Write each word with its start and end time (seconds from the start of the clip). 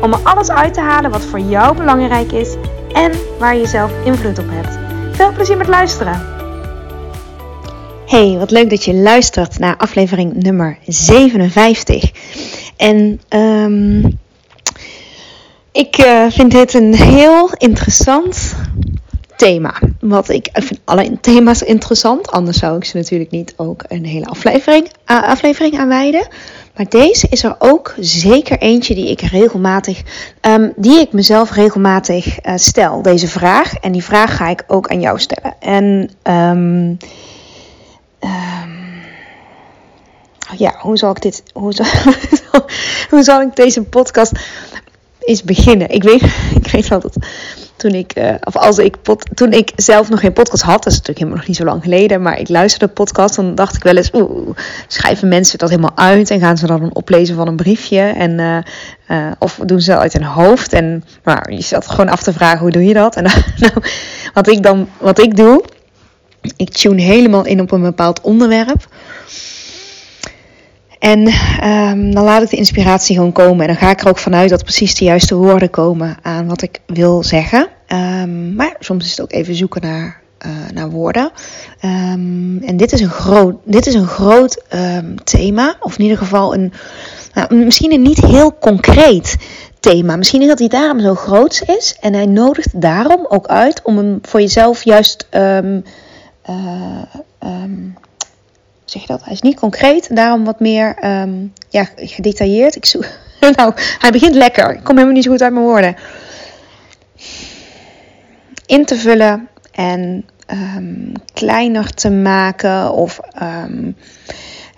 om 0.00 0.12
er 0.12 0.20
alles 0.22 0.50
uit 0.50 0.74
te 0.74 0.80
halen 0.80 1.10
wat 1.10 1.24
voor 1.24 1.40
jou 1.40 1.76
belangrijk 1.76 2.32
is 2.32 2.54
en 2.92 3.12
waar 3.38 3.56
je 3.56 3.66
zelf 3.66 3.92
invloed 4.04 4.38
op 4.38 4.46
hebt. 4.48 4.78
Veel 5.16 5.32
plezier 5.32 5.56
met 5.56 5.68
luisteren! 5.68 6.32
Hey, 8.06 8.36
wat 8.38 8.50
leuk 8.50 8.70
dat 8.70 8.84
je 8.84 8.94
luistert 8.94 9.58
naar 9.58 9.76
aflevering 9.76 10.34
nummer 10.34 10.78
57. 10.86 12.10
En 12.76 13.20
um, 13.28 14.18
ik 15.72 15.98
uh, 15.98 16.26
vind 16.30 16.50
dit 16.50 16.74
een 16.74 16.94
heel 16.94 17.50
interessant 17.56 18.54
thema. 19.36 19.74
Wat 20.00 20.28
ik, 20.28 20.48
vind 20.52 20.80
alle 20.84 21.20
thema's 21.20 21.62
interessant, 21.62 22.30
anders 22.30 22.58
zou 22.58 22.76
ik 22.76 22.84
ze 22.84 22.96
natuurlijk 22.96 23.30
niet 23.30 23.54
ook 23.56 23.84
een 23.88 24.04
hele 24.04 24.26
aflevering, 24.26 24.86
uh, 25.06 25.22
aflevering 25.22 25.78
aan 25.78 25.88
wijden. 25.88 26.26
Maar 26.76 26.88
deze 26.88 27.26
is 27.30 27.42
er 27.42 27.56
ook 27.58 27.94
zeker 27.98 28.58
eentje 28.58 28.94
die 28.94 29.10
ik 29.10 29.20
regelmatig, 29.20 30.02
um, 30.40 30.72
die 30.76 31.00
ik 31.00 31.12
mezelf 31.12 31.50
regelmatig 31.50 32.46
uh, 32.46 32.52
stel. 32.56 33.02
Deze 33.02 33.28
vraag. 33.28 33.74
En 33.74 33.92
die 33.92 34.04
vraag 34.04 34.36
ga 34.36 34.48
ik 34.48 34.64
ook 34.66 34.88
aan 34.88 35.00
jou 35.00 35.18
stellen. 35.18 35.54
En 35.60 36.10
um, 36.22 36.98
um, 38.20 39.02
ja, 40.56 40.74
hoe 40.78 40.96
zal 40.96 41.10
ik 41.10 41.22
dit, 41.22 41.42
hoe 41.52 41.72
zal, 41.72 41.86
hoe 43.10 43.22
zal 43.22 43.40
ik 43.40 43.56
deze 43.56 43.82
podcast 43.82 44.32
eens 45.20 45.42
beginnen? 45.42 45.90
Ik 45.90 46.02
weet, 46.02 46.22
ik 46.62 46.70
weet 46.70 46.88
dat 46.88 47.16
toen 47.76 47.92
ik, 47.92 48.18
uh, 48.18 48.34
of 48.44 48.56
als 48.56 48.78
ik, 48.78 48.96
toen 49.34 49.52
ik 49.52 49.72
zelf 49.76 50.10
nog 50.10 50.20
geen 50.20 50.32
podcast 50.32 50.62
had, 50.62 50.82
dat 50.82 50.92
is 50.92 50.98
natuurlijk 50.98 51.18
helemaal 51.18 51.38
nog 51.38 51.46
niet 51.46 51.56
zo 51.56 51.64
lang 51.64 51.82
geleden, 51.82 52.22
maar 52.22 52.38
ik 52.38 52.48
luisterde 52.48 52.92
podcast, 52.92 53.36
dan 53.36 53.54
dacht 53.54 53.76
ik 53.76 53.82
wel 53.82 53.96
eens, 53.96 54.10
oeh, 54.12 54.56
schrijven 54.86 55.28
mensen 55.28 55.58
dat 55.58 55.68
helemaal 55.68 55.96
uit 55.96 56.30
en 56.30 56.40
gaan 56.40 56.56
ze 56.56 56.66
dan 56.66 56.82
een 56.82 56.94
oplezen 56.94 57.36
van 57.36 57.48
een 57.48 57.56
briefje 57.56 58.00
en, 58.00 58.38
uh, 58.38 58.58
uh, 59.08 59.32
of 59.38 59.60
doen 59.64 59.80
ze 59.80 59.90
dat 59.90 60.00
uit 60.00 60.12
hun 60.12 60.24
hoofd 60.24 60.72
en 60.72 61.04
nou, 61.24 61.52
je 61.52 61.62
zat 61.62 61.90
gewoon 61.90 62.08
af 62.08 62.22
te 62.22 62.32
vragen, 62.32 62.58
hoe 62.58 62.70
doe 62.70 62.84
je 62.84 62.94
dat? 62.94 63.16
En 63.16 63.22
nou, 63.56 63.72
wat 64.34 64.48
ik 64.48 64.62
dan, 64.62 64.88
wat 64.98 65.18
ik 65.18 65.36
doe, 65.36 65.64
ik 66.56 66.70
tune 66.70 67.02
helemaal 67.02 67.44
in 67.44 67.60
op 67.60 67.70
een 67.70 67.82
bepaald 67.82 68.20
onderwerp. 68.20 68.86
En 71.04 71.26
um, 71.64 72.14
dan 72.14 72.24
laat 72.24 72.42
ik 72.42 72.50
de 72.50 72.56
inspiratie 72.56 73.16
gewoon 73.16 73.32
komen. 73.32 73.60
En 73.60 73.66
dan 73.66 73.76
ga 73.76 73.90
ik 73.90 74.00
er 74.00 74.08
ook 74.08 74.18
vanuit 74.18 74.50
dat 74.50 74.62
precies 74.62 74.94
de 74.94 75.04
juiste 75.04 75.34
woorden 75.34 75.70
komen 75.70 76.16
aan 76.22 76.46
wat 76.46 76.62
ik 76.62 76.80
wil 76.86 77.22
zeggen. 77.22 77.68
Um, 77.88 78.54
maar 78.54 78.76
soms 78.78 79.04
is 79.04 79.10
het 79.10 79.20
ook 79.20 79.32
even 79.32 79.54
zoeken 79.54 79.82
naar, 79.82 80.20
uh, 80.46 80.50
naar 80.74 80.90
woorden. 80.90 81.30
Um, 81.82 82.62
en 82.62 82.76
dit 82.76 82.92
is 82.92 83.00
een 83.00 83.10
groot, 83.10 83.56
dit 83.64 83.86
is 83.86 83.94
een 83.94 84.06
groot 84.06 84.62
thema. 85.24 85.76
Of 85.80 85.98
in 85.98 86.02
ieder 86.02 86.18
geval 86.18 86.54
een, 86.54 86.72
nou, 87.34 87.54
misschien 87.54 87.92
een 87.92 88.02
niet 88.02 88.24
heel 88.24 88.58
concreet 88.58 89.36
thema. 89.80 90.16
Misschien 90.16 90.42
is 90.42 90.48
dat 90.48 90.58
hij 90.58 90.68
daarom 90.68 91.00
zo 91.00 91.14
groot 91.14 91.62
is. 91.66 91.96
En 92.00 92.14
hij 92.14 92.26
nodigt 92.26 92.80
daarom 92.80 93.26
ook 93.28 93.46
uit 93.46 93.82
om 93.82 93.96
hem 93.96 94.18
voor 94.22 94.40
jezelf 94.40 94.84
juist. 94.84 95.26
Uh, 95.32 95.58
zeg 98.94 99.02
je 99.02 99.12
dat? 99.12 99.24
Hij 99.24 99.32
is 99.32 99.40
niet 99.40 99.58
concreet, 99.58 100.16
daarom 100.16 100.44
wat 100.44 100.60
meer 100.60 101.04
um, 101.04 101.52
ja, 101.68 101.88
gedetailleerd. 101.96 102.76
Ik 102.76 102.94
nou, 103.56 103.72
hij 103.98 104.10
begint 104.10 104.34
lekker. 104.34 104.70
Ik 104.70 104.84
kom 104.84 104.94
helemaal 104.94 105.14
niet 105.14 105.24
zo 105.24 105.30
goed 105.30 105.42
uit 105.42 105.52
mijn 105.52 105.64
woorden. 105.64 105.96
In 108.66 108.84
te 108.84 108.96
vullen 108.96 109.48
en 109.72 110.24
um, 110.76 111.12
kleiner 111.32 111.94
te 111.94 112.10
maken. 112.10 112.92
Of 112.92 113.20
um, 113.42 113.96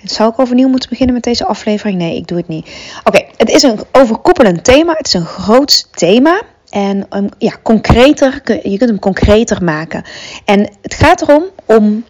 zou 0.03 0.31
ik 0.31 0.39
overnieuw 0.39 0.69
moeten 0.69 0.89
beginnen 0.89 1.15
met 1.15 1.25
deze 1.25 1.47
aflevering? 1.47 1.99
Nee, 1.99 2.17
ik 2.17 2.29
doe 2.29 2.39
het 2.39 2.49
niet. 2.49 2.71
Oké, 3.05 3.25
het 3.37 3.51
is 3.51 3.63
een 3.63 3.79
overkoepelend 3.93 4.65
thema. 4.65 4.93
Het 4.97 5.07
is 5.07 5.15
een 5.15 5.27
groot 5.27 5.89
thema. 5.91 6.43
En 6.71 7.07
ja, 7.39 7.53
concreter, 7.63 8.41
je 8.45 8.79
kunt 8.79 8.91
hem 8.91 8.99
concreter 8.99 9.65
maken. 9.65 10.05
En 10.45 10.71
het 10.83 10.95
gaat 10.95 11.23
erom 11.23 11.45
om 11.67 12.05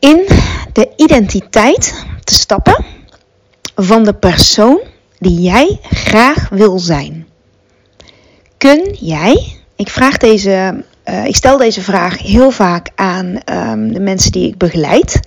in 0.00 0.26
de 0.72 0.92
identiteit 0.96 2.04
te 2.24 2.34
stappen 2.34 2.84
van 3.74 4.04
de 4.04 4.14
persoon 4.14 4.80
die 5.18 5.40
jij 5.40 5.78
graag 5.82 6.48
wil 6.48 6.78
zijn. 6.78 7.28
Kun 8.56 8.96
jij, 9.00 9.56
ik 9.76 9.88
vraag 9.88 10.16
deze, 10.16 10.84
uh, 11.04 11.24
ik 11.24 11.36
stel 11.36 11.56
deze 11.56 11.82
vraag 11.82 12.18
heel 12.18 12.50
vaak 12.50 12.88
aan 12.94 13.26
um, 13.26 13.92
de 13.92 14.00
mensen 14.00 14.32
die 14.32 14.48
ik 14.48 14.58
begeleid, 14.58 15.20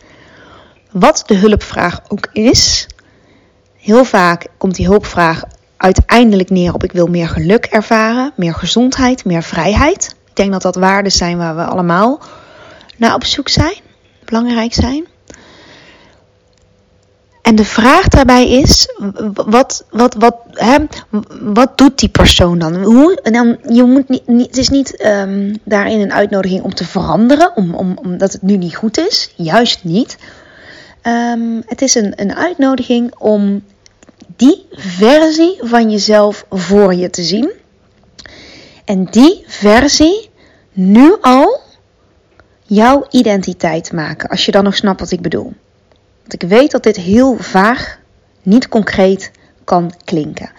wat 0.91 1.23
de 1.25 1.35
hulpvraag 1.35 1.99
ook 2.07 2.27
is. 2.31 2.87
Heel 3.77 4.05
vaak 4.05 4.45
komt 4.57 4.75
die 4.75 4.87
hulpvraag 4.87 5.43
uiteindelijk 5.77 6.49
neer 6.49 6.73
op 6.73 6.83
ik 6.83 6.91
wil 6.91 7.07
meer 7.07 7.27
geluk 7.27 7.65
ervaren, 7.65 8.31
meer 8.35 8.53
gezondheid, 8.53 9.25
meer 9.25 9.43
vrijheid. 9.43 10.15
Ik 10.29 10.35
denk 10.35 10.51
dat 10.51 10.61
dat 10.61 10.75
waarden 10.75 11.11
zijn 11.11 11.37
waar 11.37 11.55
we 11.55 11.63
allemaal 11.63 12.21
naar 12.97 13.13
op 13.13 13.23
zoek 13.23 13.49
zijn 13.49 13.81
belangrijk 14.25 14.73
zijn. 14.73 15.05
En 17.43 17.55
de 17.55 17.65
vraag 17.65 18.07
daarbij 18.07 18.49
is: 18.49 18.87
wat, 19.33 19.85
wat, 19.89 20.13
wat, 20.13 20.35
hè, 20.51 20.77
wat 21.41 21.77
doet 21.77 21.99
die 21.99 22.09
persoon 22.09 22.59
dan? 22.59 22.83
Hoe, 22.83 23.19
dan 23.23 23.57
je 23.69 23.83
moet 23.83 24.09
niet, 24.09 24.47
het 24.47 24.57
is 24.57 24.69
niet 24.69 25.05
um, 25.05 25.57
daarin 25.63 26.01
een 26.01 26.13
uitnodiging 26.13 26.63
om 26.63 26.73
te 26.73 26.85
veranderen, 26.85 27.55
om, 27.55 27.75
om, 27.75 27.97
omdat 28.03 28.31
het 28.31 28.41
nu 28.41 28.57
niet 28.57 28.75
goed 28.75 28.97
is. 28.97 29.33
Juist 29.35 29.83
niet. 29.83 30.17
Um, 31.03 31.63
het 31.65 31.81
is 31.81 31.95
een, 31.95 32.13
een 32.15 32.35
uitnodiging 32.35 33.15
om 33.17 33.63
die 34.35 34.65
versie 34.71 35.57
van 35.59 35.91
jezelf 35.91 36.45
voor 36.49 36.93
je 36.93 37.09
te 37.09 37.23
zien. 37.23 37.51
En 38.85 39.05
die 39.05 39.43
versie 39.47 40.29
nu 40.71 41.15
al 41.21 41.61
jouw 42.73 43.05
identiteit 43.09 43.91
maken. 43.91 44.29
Als 44.29 44.45
je 44.45 44.51
dan 44.51 44.63
nog 44.63 44.75
snapt 44.75 44.99
wat 44.99 45.11
ik 45.11 45.21
bedoel. 45.21 45.53
Want 46.19 46.33
ik 46.33 46.49
weet 46.49 46.71
dat 46.71 46.83
dit 46.83 46.95
heel 46.95 47.37
vaag, 47.37 47.99
niet 48.41 48.67
concreet 48.67 49.31
kan 49.63 49.93
klinken. 50.03 50.51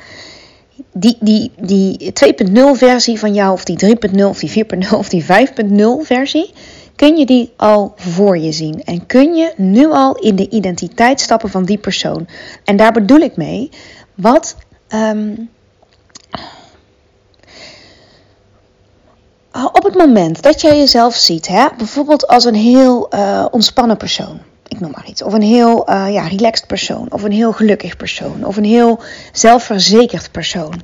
Die, 0.92 1.16
die, 1.20 1.52
die 1.56 2.12
2.0 2.48 2.52
versie 2.72 3.18
van 3.18 3.34
jou, 3.34 3.52
of 3.52 3.64
die 3.64 3.96
3.0, 4.10 4.24
of 4.24 4.38
die 4.38 4.64
4.0, 4.64 4.96
of 4.96 5.08
die 5.08 5.24
5.0 5.24 5.26
versie, 6.00 6.52
kun 6.96 7.16
je 7.16 7.26
die 7.26 7.52
al 7.56 7.92
voor 7.96 8.38
je 8.38 8.52
zien. 8.52 8.82
En 8.84 9.06
kun 9.06 9.34
je 9.34 9.52
nu 9.56 9.86
al 9.86 10.14
in 10.14 10.36
de 10.36 10.48
identiteit 10.48 11.20
stappen 11.20 11.50
van 11.50 11.64
die 11.64 11.78
persoon. 11.78 12.26
En 12.64 12.76
daar 12.76 12.92
bedoel 12.92 13.20
ik 13.20 13.36
mee, 13.36 13.70
wat 14.14 14.56
um, 14.94 15.48
op 19.62 19.82
het 19.82 19.94
moment 19.94 20.42
dat 20.42 20.60
jij 20.60 20.76
jezelf 20.76 21.14
ziet, 21.14 21.48
hè, 21.48 21.66
bijvoorbeeld 21.76 22.26
als 22.26 22.44
een 22.44 22.54
heel 22.54 23.08
uh, 23.14 23.46
ontspannen 23.50 23.96
persoon, 23.96 24.38
ik 24.68 24.80
noem 24.80 24.90
maar 24.90 25.08
iets, 25.08 25.22
of 25.22 25.32
een 25.32 25.42
heel 25.42 25.90
uh, 25.90 26.12
ja, 26.12 26.26
relaxed 26.26 26.66
persoon, 26.66 27.06
of 27.08 27.22
een 27.22 27.32
heel 27.32 27.52
gelukkig 27.52 27.96
persoon, 27.96 28.44
of 28.44 28.56
een 28.56 28.64
heel 28.64 29.00
zelfverzekerd 29.32 30.30
persoon, 30.30 30.82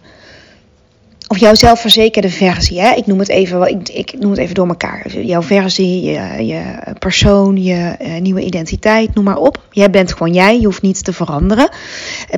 of 1.28 1.38
jouw 1.38 1.54
zelfverzekerde 1.54 2.30
versie, 2.30 2.80
hè, 2.80 2.94
ik 2.94 3.06
noem 3.06 3.18
het 3.18 3.28
even, 3.28 3.68
ik, 3.68 3.88
ik 3.88 4.18
noem 4.18 4.30
het 4.30 4.40
even 4.40 4.54
door 4.54 4.68
elkaar, 4.68 5.20
jouw 5.20 5.42
versie, 5.42 6.02
je, 6.02 6.46
je 6.46 6.62
persoon, 6.98 7.62
je 7.62 7.96
uh, 8.00 8.20
nieuwe 8.20 8.44
identiteit, 8.44 9.14
noem 9.14 9.24
maar 9.24 9.36
op. 9.36 9.62
Jij 9.70 9.90
bent 9.90 10.12
gewoon 10.12 10.32
jij, 10.32 10.60
je 10.60 10.64
hoeft 10.64 10.82
niet 10.82 11.04
te 11.04 11.12
veranderen, 11.12 11.68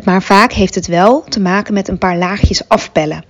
maar 0.05 0.23
vaak 0.23 0.53
heeft 0.53 0.75
het 0.75 0.87
wel 0.87 1.25
te 1.29 1.41
maken 1.41 1.75
met 1.75 1.89
een 1.89 1.99
paar 1.99 2.17
laagjes 2.17 2.69
afpellen. 2.69 3.25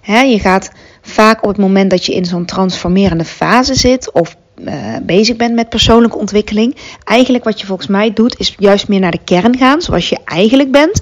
Hè, 0.00 0.20
je 0.20 0.38
gaat 0.38 0.70
vaak 1.08 1.42
op 1.42 1.48
het 1.48 1.58
moment 1.58 1.90
dat 1.90 2.06
je 2.06 2.14
in 2.14 2.24
zo'n 2.24 2.44
transformerende 2.44 3.24
fase 3.24 3.74
zit 3.74 4.12
of 4.12 4.36
uh, 4.56 4.74
bezig 5.02 5.36
bent 5.36 5.54
met 5.54 5.68
persoonlijke 5.68 6.18
ontwikkeling, 6.18 6.76
eigenlijk 7.04 7.44
wat 7.44 7.60
je 7.60 7.66
volgens 7.66 7.88
mij 7.88 8.12
doet, 8.12 8.38
is 8.38 8.54
juist 8.58 8.88
meer 8.88 9.00
naar 9.00 9.10
de 9.10 9.24
kern 9.24 9.56
gaan, 9.56 9.82
zoals 9.82 10.08
je 10.08 10.18
eigenlijk 10.24 10.70
bent. 10.70 11.00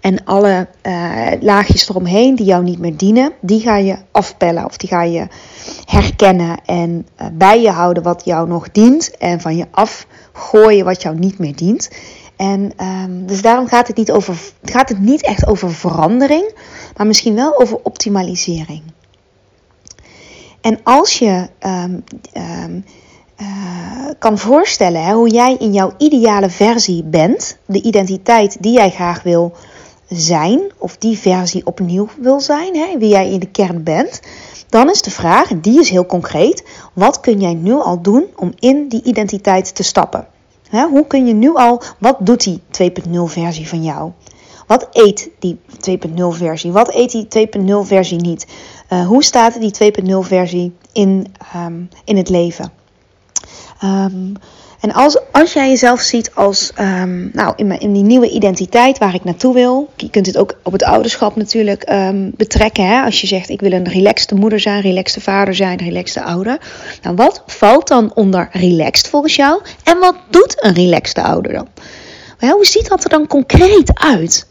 En 0.00 0.24
alle 0.24 0.68
uh, 0.82 1.26
laagjes 1.40 1.88
eromheen 1.88 2.34
die 2.34 2.46
jou 2.46 2.64
niet 2.64 2.78
meer 2.78 2.96
dienen, 2.96 3.32
die 3.40 3.60
ga 3.60 3.76
je 3.76 3.96
afpellen 4.10 4.64
of 4.64 4.76
die 4.76 4.88
ga 4.88 5.02
je 5.02 5.26
herkennen 5.84 6.60
en 6.66 7.06
uh, 7.20 7.26
bij 7.32 7.60
je 7.60 7.70
houden 7.70 8.02
wat 8.02 8.22
jou 8.24 8.48
nog 8.48 8.70
dient 8.70 9.16
en 9.16 9.40
van 9.40 9.56
je 9.56 9.66
afgooien 9.70 10.84
wat 10.84 11.02
jou 11.02 11.18
niet 11.18 11.38
meer 11.38 11.56
dient. 11.56 11.90
En 12.36 12.72
um, 12.80 13.26
dus 13.26 13.42
daarom 13.42 13.66
gaat 13.66 13.86
het, 13.86 13.96
niet 13.96 14.12
over, 14.12 14.36
gaat 14.62 14.88
het 14.88 14.98
niet 14.98 15.24
echt 15.24 15.46
over 15.46 15.74
verandering, 15.74 16.54
maar 16.96 17.06
misschien 17.06 17.34
wel 17.34 17.60
over 17.60 17.78
optimalisering. 17.82 18.82
En 20.62 20.78
als 20.82 21.18
je 21.18 21.48
um, 21.66 22.04
um, 22.64 22.84
uh, 23.40 23.46
kan 24.18 24.38
voorstellen 24.38 25.04
hè, 25.04 25.14
hoe 25.14 25.28
jij 25.28 25.56
in 25.58 25.72
jouw 25.72 25.92
ideale 25.98 26.50
versie 26.50 27.04
bent, 27.04 27.56
de 27.66 27.82
identiteit 27.82 28.56
die 28.60 28.72
jij 28.72 28.90
graag 28.90 29.22
wil 29.22 29.52
zijn, 30.08 30.60
of 30.78 30.96
die 30.96 31.18
versie 31.18 31.66
opnieuw 31.66 32.08
wil 32.18 32.40
zijn, 32.40 32.76
hè, 32.76 32.98
wie 32.98 33.08
jij 33.08 33.30
in 33.30 33.40
de 33.40 33.50
kern 33.50 33.82
bent, 33.82 34.20
dan 34.68 34.90
is 34.90 35.02
de 35.02 35.10
vraag, 35.10 35.48
die 35.60 35.80
is 35.80 35.90
heel 35.90 36.06
concreet, 36.06 36.64
wat 36.92 37.20
kun 37.20 37.40
jij 37.40 37.54
nu 37.54 37.72
al 37.72 38.02
doen 38.02 38.24
om 38.36 38.52
in 38.58 38.88
die 38.88 39.02
identiteit 39.02 39.74
te 39.74 39.82
stappen? 39.82 40.26
Hè, 40.68 40.86
hoe 40.86 41.06
kun 41.06 41.26
je 41.26 41.34
nu 41.34 41.54
al, 41.54 41.82
wat 41.98 42.16
doet 42.20 42.44
die 42.44 42.60
2.0 42.70 43.10
versie 43.24 43.68
van 43.68 43.82
jou? 43.82 44.10
Wat 44.66 44.88
eet 44.92 45.30
die 45.38 45.58
2.0 45.90 46.14
versie? 46.28 46.72
Wat 46.72 46.94
eet 46.94 47.10
die 47.10 47.48
2.0 47.58 47.86
versie 47.86 48.18
niet? 48.18 48.46
Uh, 48.92 49.06
hoe 49.06 49.24
staat 49.24 49.60
die 49.60 49.92
2.0 50.04 50.10
versie 50.18 50.72
in, 50.92 51.34
um, 51.56 51.88
in 52.04 52.16
het 52.16 52.28
leven? 52.28 52.72
Um, 53.84 54.32
en 54.80 54.92
als, 54.92 55.18
als 55.32 55.52
jij 55.52 55.68
jezelf 55.68 56.00
ziet 56.00 56.34
als, 56.34 56.72
um, 56.80 57.30
nou, 57.32 57.52
in, 57.56 57.66
mijn, 57.66 57.80
in 57.80 57.92
die 57.92 58.02
nieuwe 58.02 58.28
identiteit 58.28 58.98
waar 58.98 59.14
ik 59.14 59.24
naartoe 59.24 59.54
wil. 59.54 59.90
Je 59.96 60.10
kunt 60.10 60.26
het 60.26 60.36
ook 60.36 60.58
op 60.62 60.72
het 60.72 60.82
ouderschap 60.84 61.36
natuurlijk 61.36 61.84
betrekken. 62.36 62.86
Hè? 62.86 63.02
Als 63.02 63.20
je 63.20 63.26
zegt, 63.26 63.48
ik 63.48 63.60
wil 63.60 63.72
een 63.72 63.88
relaxte 63.88 64.34
moeder 64.34 64.60
zijn, 64.60 64.80
relaxte 64.80 65.20
vader 65.20 65.54
zijn, 65.54 65.78
relaxte 65.78 66.22
ouder. 66.22 66.60
Nou, 67.02 67.16
wat 67.16 67.42
valt 67.46 67.88
dan 67.88 68.14
onder 68.14 68.48
relaxed 68.52 69.08
volgens 69.08 69.36
jou? 69.36 69.62
En 69.84 69.98
wat 69.98 70.16
doet 70.30 70.64
een 70.64 70.74
relaxte 70.74 71.22
ouder 71.22 71.52
dan? 71.52 71.68
Hoe 72.38 72.66
ziet 72.66 72.88
dat 72.88 73.04
er 73.04 73.10
dan 73.10 73.26
concreet 73.26 73.90
uit? 73.94 74.46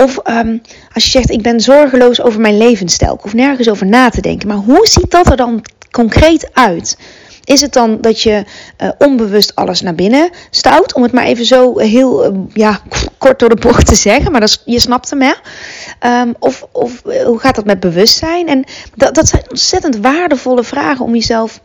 Of 0.00 0.18
um, 0.24 0.62
als 0.94 1.04
je 1.04 1.10
zegt, 1.10 1.30
ik 1.30 1.42
ben 1.42 1.60
zorgeloos 1.60 2.22
over 2.22 2.40
mijn 2.40 2.56
levensstijl. 2.56 3.14
Ik 3.14 3.20
hoef 3.20 3.34
nergens 3.34 3.68
over 3.68 3.86
na 3.86 4.08
te 4.08 4.20
denken. 4.20 4.48
Maar 4.48 4.56
hoe 4.56 4.86
ziet 4.86 5.10
dat 5.10 5.30
er 5.30 5.36
dan 5.36 5.64
concreet 5.90 6.50
uit? 6.52 6.98
Is 7.44 7.60
het 7.60 7.72
dan 7.72 8.00
dat 8.00 8.20
je 8.20 8.44
uh, 8.82 8.88
onbewust 8.98 9.54
alles 9.54 9.80
naar 9.80 9.94
binnen 9.94 10.30
stout? 10.50 10.94
Om 10.94 11.02
het 11.02 11.12
maar 11.12 11.24
even 11.24 11.44
zo 11.44 11.78
heel 11.78 12.32
uh, 12.32 12.38
ja, 12.52 12.80
kort 13.18 13.38
door 13.38 13.48
de 13.48 13.60
bocht 13.60 13.86
te 13.86 13.94
zeggen. 13.94 14.32
Maar 14.32 14.40
dat 14.40 14.62
je 14.64 14.80
snapt 14.80 15.10
hem, 15.10 15.22
hè? 15.22 15.32
Um, 16.20 16.34
of 16.38 16.66
of 16.72 17.02
hoe 17.24 17.38
gaat 17.38 17.54
dat 17.54 17.64
met 17.64 17.80
bewustzijn? 17.80 18.48
En 18.48 18.64
dat, 18.94 19.14
dat 19.14 19.28
zijn 19.28 19.42
ontzettend 19.50 19.96
waardevolle 19.96 20.64
vragen 20.64 21.04
om 21.04 21.14
jezelf 21.14 21.60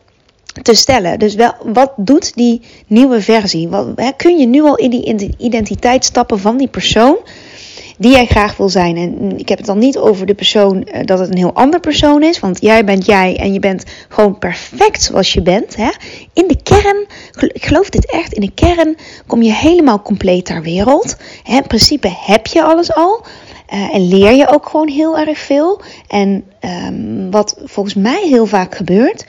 te 0.62 0.74
stellen. 0.74 1.20
Dus 1.20 1.36
wel, 1.36 1.54
wat 1.64 1.94
doet 1.96 2.36
die 2.36 2.62
nieuwe 2.88 3.22
versie? 3.22 3.70
Hè, 3.96 4.12
kun 4.18 4.38
je 4.38 4.46
nu 4.46 4.62
al 4.62 4.76
in 4.76 4.90
die 4.90 5.36
identiteit 5.38 6.06
stappen 6.06 6.40
van 6.40 6.58
die 6.58 6.68
persoon 6.68 7.18
die 7.98 8.12
jij 8.12 8.26
graag 8.26 8.58
wil 8.58 8.70
zijn. 8.70 8.98
En 8.98 9.38
ik 9.38 9.50
heb 9.50 9.58
het 9.58 9.68
dan 9.68 9.78
niet 9.78 9.98
over 9.98 10.26
de 10.26 10.34
persoon 10.34 10.88
uh, 10.88 11.04
dat 11.04 11.20
het 11.20 11.30
een 11.30 11.38
heel 11.38 11.54
ander 11.54 11.80
persoon 11.80 12.24
is. 12.24 12.40
Want 12.40 12.62
jij 12.62 12.84
bent 12.86 13.06
jij 13.06 13.38
en 13.38 13.54
je 13.54 13.60
bent 13.60 13.84
gewoon 14.10 14.38
perfect 14.38 15.04
zoals 15.04 15.34
je 15.34 15.42
bent. 15.42 15.76
Hè? 15.76 15.90
In 16.34 16.48
de 16.48 16.58
kern, 16.64 17.08
ik 17.54 17.66
geloof 17.66 17.90
dit 17.90 18.12
echt, 18.12 18.34
in 18.34 18.42
de 18.42 18.52
kern 18.54 18.98
kom 19.28 19.42
je 19.42 19.54
helemaal 19.54 20.02
compleet 20.02 20.46
ter 20.46 20.62
wereld. 20.62 21.18
Hè? 21.44 21.56
In 21.56 21.68
principe 21.68 22.14
heb 22.26 22.48
je 22.48 22.64
alles 22.64 22.94
al. 22.94 23.26
Uh, 23.74 23.96
en 23.96 24.08
leer 24.08 24.32
je 24.32 24.48
ook 24.48 24.70
gewoon 24.70 24.88
heel 24.88 25.18
erg 25.18 25.38
veel. 25.38 25.82
En 26.08 26.44
um, 26.88 27.32
wat 27.32 27.58
volgens 27.64 27.96
mij 27.96 28.28
heel 28.28 28.46
vaak 28.46 28.76
gebeurt, 28.76 29.26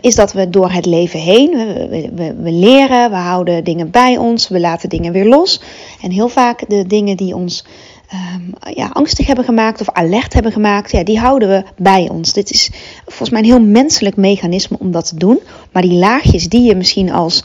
is 0.00 0.14
dat 0.14 0.32
we 0.32 0.50
door 0.50 0.70
het 0.70 0.86
leven 0.86 1.20
heen, 1.20 1.50
we, 1.50 2.10
we, 2.14 2.34
we, 2.34 2.52
leren, 2.52 3.10
we 3.10 3.16
houden 3.16 3.64
dingen 3.64 3.90
bij 3.90 4.16
ons, 4.16 4.48
we 4.48 4.60
laten 4.60 4.88
dingen 4.88 5.12
weer 5.12 5.26
los. 5.26 5.60
En 6.02 6.10
heel 6.10 6.28
vaak 6.28 6.68
de 6.68 6.86
dingen 6.86 7.16
die 7.16 7.34
ons 7.34 7.64
um, 8.12 8.74
ja, 8.74 8.88
angstig 8.92 9.26
hebben 9.26 9.44
gemaakt 9.44 9.80
of 9.80 9.90
alert 9.90 10.32
hebben 10.32 10.52
gemaakt, 10.52 10.90
ja, 10.90 11.04
die 11.04 11.18
houden 11.18 11.48
we 11.48 11.64
bij 11.76 12.08
ons. 12.08 12.32
Dit 12.32 12.50
is 12.50 12.70
volgens 13.04 13.30
mij 13.30 13.40
een 13.40 13.46
heel 13.46 13.60
menselijk 13.60 14.16
mechanisme 14.16 14.76
om 14.80 14.90
dat 14.90 15.08
te 15.08 15.16
doen. 15.16 15.40
Maar 15.72 15.82
die 15.82 15.98
laagjes 15.98 16.48
die 16.48 16.62
je 16.62 16.74
misschien 16.74 17.12
als 17.12 17.44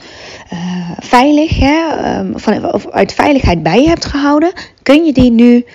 uh, 0.53 0.59
veilig, 0.99 1.59
hè, 1.59 2.17
um, 2.19 2.39
van, 2.39 2.73
of 2.73 2.89
uit 2.89 3.13
veiligheid 3.13 3.63
bij 3.63 3.81
je 3.81 3.87
hebt 3.87 4.05
gehouden, 4.05 4.53
kun 4.83 5.05
je 5.05 5.13
die 5.13 5.31
nu 5.31 5.65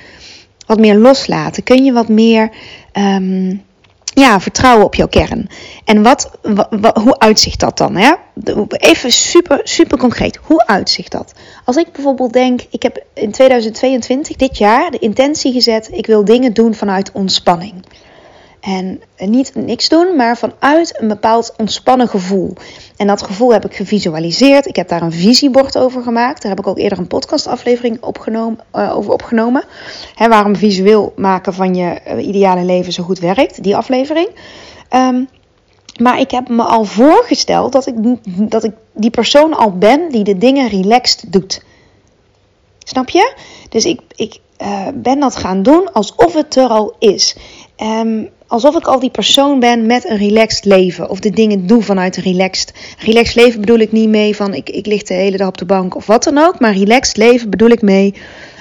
wat 0.67 0.79
meer 0.79 0.97
loslaten. 0.97 1.63
Kun 1.63 1.85
je 1.85 1.93
wat 1.93 2.09
meer. 2.09 2.51
Um, 2.93 3.67
ja, 4.15 4.41
vertrouwen 4.41 4.85
op 4.85 4.95
jouw 4.95 5.09
kern. 5.09 5.49
En 5.85 6.03
wat, 6.03 6.31
hoe 7.03 7.19
uitzicht 7.19 7.61
dat 7.61 7.79
dan? 7.79 7.97
Hè? 7.97 8.13
Even 8.69 9.11
super, 9.11 9.61
super 9.63 9.99
concreet. 9.99 10.39
Hoe 10.43 10.67
uitzicht 10.67 11.13
dat? 11.13 11.33
Als 11.65 11.77
ik 11.77 11.93
bijvoorbeeld 11.93 12.33
denk, 12.33 12.61
ik 12.71 12.83
heb 12.83 13.05
in 13.15 13.31
2022, 13.31 14.37
dit 14.37 14.59
jaar, 14.59 14.91
de 14.91 14.99
intentie 14.99 15.53
gezet, 15.53 15.89
ik 15.93 16.07
wil 16.07 16.25
dingen 16.25 16.53
doen 16.53 16.75
vanuit 16.75 17.13
ontspanning. 17.13 17.75
En 18.61 19.01
niet 19.19 19.55
niks 19.55 19.89
doen, 19.89 20.17
maar 20.17 20.37
vanuit 20.37 21.01
een 21.01 21.09
bepaald 21.09 21.55
ontspannen 21.57 22.09
gevoel. 22.09 22.53
En 22.97 23.07
dat 23.07 23.23
gevoel 23.23 23.53
heb 23.53 23.65
ik 23.65 23.75
gevisualiseerd. 23.75 24.67
Ik 24.67 24.77
heb 24.77 24.89
daar 24.89 25.03
een 25.03 25.13
visiebord 25.13 25.79
over 25.79 26.03
gemaakt. 26.03 26.43
Daar 26.43 26.51
heb 26.51 26.61
ik 26.61 26.67
ook 26.67 26.79
eerder 26.79 26.99
een 26.99 27.07
podcastaflevering 27.07 28.03
opgenomen, 28.03 28.59
uh, 28.75 28.97
over 28.97 29.13
opgenomen. 29.13 29.65
Waarom 30.17 30.57
visueel 30.57 31.13
maken 31.17 31.55
van 31.55 31.75
je 31.75 32.01
uh, 32.09 32.27
ideale 32.27 32.65
leven 32.65 32.93
zo 32.93 33.03
goed 33.03 33.19
werkt. 33.19 33.63
Die 33.63 33.77
aflevering. 33.77 34.29
Um, 34.91 35.29
maar 36.01 36.21
ik 36.21 36.31
heb 36.31 36.49
me 36.49 36.63
al 36.63 36.85
voorgesteld 36.85 37.73
dat 37.73 37.87
ik, 37.87 37.95
dat 38.51 38.65
ik 38.65 38.73
die 38.93 39.11
persoon 39.11 39.57
al 39.57 39.73
ben 39.73 40.11
die 40.11 40.25
de 40.25 40.39
dingen 40.39 40.69
relaxed 40.69 41.33
doet. 41.33 41.63
Snap 42.79 43.09
je? 43.09 43.35
Dus 43.69 43.85
ik, 43.85 44.01
ik 44.15 44.39
uh, 44.63 44.87
ben 44.95 45.21
dat 45.21 45.37
gaan 45.37 45.63
doen 45.63 45.93
alsof 45.93 46.35
het 46.35 46.57
er 46.57 46.69
al 46.69 46.97
is. 46.99 47.37
Um, 47.77 48.29
alsof 48.49 48.77
ik 48.77 48.87
al 48.87 48.99
die 48.99 49.11
persoon 49.11 49.61
ben 49.61 49.87
met 49.87 50.11
een 50.11 50.17
relaxed 50.17 50.65
leven. 50.65 51.11
Of 51.11 51.21
de 51.21 51.31
dingen 51.31 51.67
doe 51.67 51.83
vanuit 51.83 52.17
een 52.17 52.23
relaxed. 52.23 52.73
Relaxed 52.99 53.35
leven 53.35 53.61
bedoel 53.61 53.79
ik 53.79 53.93
niet 53.93 54.09
mee 54.09 54.37
van 54.37 54.55
ik, 54.55 54.71
ik 54.71 54.87
lig 54.87 55.03
de 55.03 55.15
hele 55.15 55.37
dag 55.37 55.49
op 55.49 55.59
de 55.59 55.65
bank 55.65 55.97
of 55.97 56.07
wat 56.07 56.25
dan 56.25 56.39
ook. 56.39 56.61
Maar 56.61 56.77
relaxed 56.77 57.17
leven 57.17 57.51
bedoel 57.51 57.71
ik 57.71 57.83
mee 57.83 58.15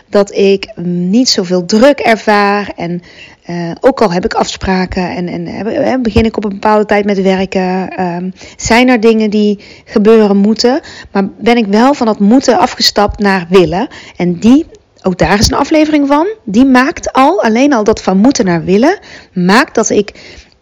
dat 0.10 0.36
ik 0.36 0.72
niet 0.84 1.30
zoveel 1.30 1.66
druk 1.66 2.00
ervaar. 2.00 2.72
En 2.75 3.01
uh, 3.50 3.72
ook 3.80 4.01
al 4.01 4.12
heb 4.12 4.25
ik 4.25 4.34
afspraken 4.34 5.16
en, 5.16 5.28
en 5.28 5.45
heb, 5.45 6.04
begin 6.04 6.25
ik 6.25 6.38
op 6.38 6.44
een 6.44 6.50
bepaalde 6.50 6.86
tijd 6.86 7.06
met 7.06 7.22
werken. 7.22 8.01
Um, 8.04 8.34
zijn 8.57 8.89
er 8.89 9.00
dingen 9.00 9.30
die 9.30 9.60
gebeuren 9.86 10.38
moeten. 10.38 10.80
Maar 11.12 11.30
ben 11.39 11.57
ik 11.57 11.66
wel 11.66 11.94
van 11.94 12.06
dat 12.06 12.19
moeten 12.19 12.60
afgestapt 12.60 13.19
naar 13.19 13.45
willen. 13.50 13.88
En 14.16 14.39
die 14.39 14.66
ook 15.07 15.18
daar 15.18 15.39
is 15.39 15.51
een 15.51 15.57
aflevering 15.57 16.07
van. 16.07 16.27
Die 16.44 16.65
maakt 16.65 17.13
al, 17.13 17.44
alleen 17.44 17.74
al 17.74 17.83
dat 17.83 18.01
van 18.01 18.18
moeten 18.18 18.45
naar 18.45 18.63
willen, 18.63 19.00
maakt 19.33 19.75
dat 19.75 19.89
ik 19.89 20.12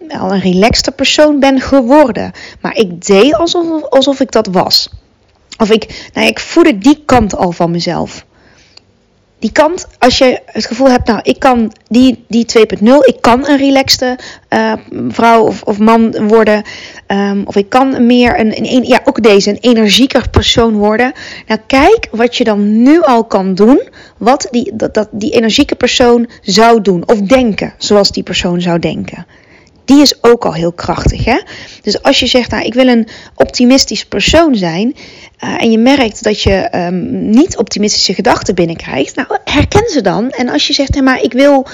al 0.09 0.33
een 0.33 0.39
relaxter 0.39 0.93
persoon 0.93 1.39
ben 1.39 1.61
geworden. 1.61 2.31
Maar 2.61 2.75
ik 2.75 3.05
deed 3.05 3.35
alsof, 3.35 3.83
alsof 3.83 4.19
ik 4.19 4.31
dat 4.31 4.47
was. 4.47 4.89
Of 5.57 5.69
ik, 5.69 6.09
nou, 6.13 6.27
ik 6.27 6.39
voelde 6.39 6.77
die 6.77 7.03
kant 7.05 7.35
al 7.35 7.51
van 7.51 7.71
mezelf 7.71 8.25
die 9.45 9.53
kant, 9.53 9.87
als 9.99 10.17
je 10.17 10.41
het 10.45 10.65
gevoel 10.65 10.89
hebt, 10.89 11.07
nou, 11.07 11.19
ik 11.23 11.39
kan 11.39 11.71
die, 11.87 12.25
die 12.27 12.45
2.0, 12.57 12.83
ik 12.83 13.17
kan 13.21 13.47
een 13.47 13.57
relaxte 13.57 14.19
uh, 14.49 14.73
vrouw 15.07 15.45
of, 15.45 15.61
of 15.61 15.79
man 15.79 16.27
worden. 16.27 16.63
Um, 17.07 17.43
of 17.45 17.55
ik 17.55 17.69
kan 17.69 18.05
meer 18.05 18.39
een, 18.39 18.57
een, 18.57 18.83
ja, 18.83 19.01
ook 19.03 19.23
deze, 19.23 19.49
een 19.49 19.57
energieker 19.61 20.29
persoon 20.29 20.73
worden. 20.73 21.13
Nou, 21.47 21.59
kijk 21.67 22.07
wat 22.11 22.35
je 22.35 22.43
dan 22.43 22.83
nu 22.83 23.01
al 23.01 23.25
kan 23.25 23.55
doen, 23.55 23.81
wat 24.17 24.47
die, 24.51 24.75
dat, 24.75 25.07
die 25.11 25.31
energieke 25.31 25.75
persoon 25.75 26.29
zou 26.41 26.81
doen. 26.81 27.07
Of 27.07 27.19
denken, 27.19 27.73
zoals 27.77 28.11
die 28.11 28.23
persoon 28.23 28.61
zou 28.61 28.79
denken 28.79 29.25
die 29.85 30.01
is 30.01 30.23
ook 30.23 30.45
al 30.45 30.53
heel 30.53 30.71
krachtig. 30.71 31.25
Hè? 31.25 31.39
Dus 31.81 32.01
als 32.01 32.19
je 32.19 32.27
zegt, 32.27 32.51
nou, 32.51 32.65
ik 32.65 32.73
wil 32.73 32.87
een 32.87 33.07
optimistisch 33.35 34.05
persoon 34.05 34.55
zijn. 34.55 34.95
Uh, 35.43 35.61
en 35.61 35.71
je 35.71 35.77
merkt 35.77 36.23
dat 36.23 36.41
je 36.41 36.69
um, 36.75 37.29
niet 37.29 37.57
optimistische 37.57 38.13
gedachten 38.13 38.55
binnenkrijgt. 38.55 39.15
Nou, 39.15 39.27
herken 39.43 39.89
ze 39.89 40.01
dan. 40.01 40.29
En 40.29 40.49
als 40.49 40.67
je 40.67 40.73
zegt, 40.73 41.01
maar 41.01 41.21
ik 41.21 41.33
wil. 41.33 41.67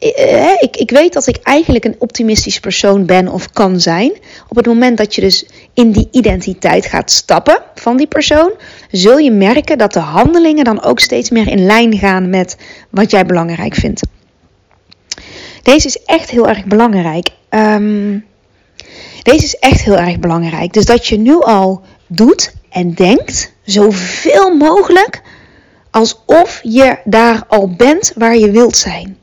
Uh, 0.00 0.62
ik, 0.62 0.76
ik 0.76 0.90
weet 0.90 1.12
dat 1.12 1.26
ik 1.26 1.36
eigenlijk 1.42 1.84
een 1.84 1.96
optimistisch 1.98 2.60
persoon 2.60 3.06
ben 3.06 3.28
of 3.28 3.50
kan 3.50 3.80
zijn. 3.80 4.12
Op 4.48 4.56
het 4.56 4.66
moment 4.66 4.98
dat 4.98 5.14
je 5.14 5.20
dus 5.20 5.46
in 5.74 5.92
die 5.92 6.08
identiteit 6.10 6.86
gaat 6.86 7.10
stappen 7.10 7.62
van 7.74 7.96
die 7.96 8.06
persoon, 8.06 8.52
zul 8.90 9.18
je 9.18 9.30
merken 9.30 9.78
dat 9.78 9.92
de 9.92 9.98
handelingen 9.98 10.64
dan 10.64 10.82
ook 10.82 11.00
steeds 11.00 11.30
meer 11.30 11.48
in 11.48 11.66
lijn 11.66 11.98
gaan 11.98 12.30
met 12.30 12.56
wat 12.90 13.10
jij 13.10 13.26
belangrijk 13.26 13.74
vindt. 13.74 14.02
Deze 15.62 15.86
is 15.86 16.02
echt 16.04 16.30
heel 16.30 16.48
erg 16.48 16.64
belangrijk. 16.64 17.28
Um, 17.50 18.24
deze 19.22 19.44
is 19.44 19.56
echt 19.56 19.80
heel 19.80 19.98
erg 19.98 20.18
belangrijk. 20.18 20.72
Dus 20.72 20.84
dat 20.84 21.06
je 21.06 21.18
nu 21.18 21.40
al 21.40 21.82
doet 22.06 22.54
en 22.70 22.94
denkt 22.94 23.52
zoveel 23.64 24.56
mogelijk 24.56 25.22
alsof 25.90 26.60
je 26.62 26.98
daar 27.04 27.44
al 27.48 27.74
bent 27.74 28.12
waar 28.14 28.36
je 28.36 28.50
wilt 28.50 28.76
zijn. 28.76 29.16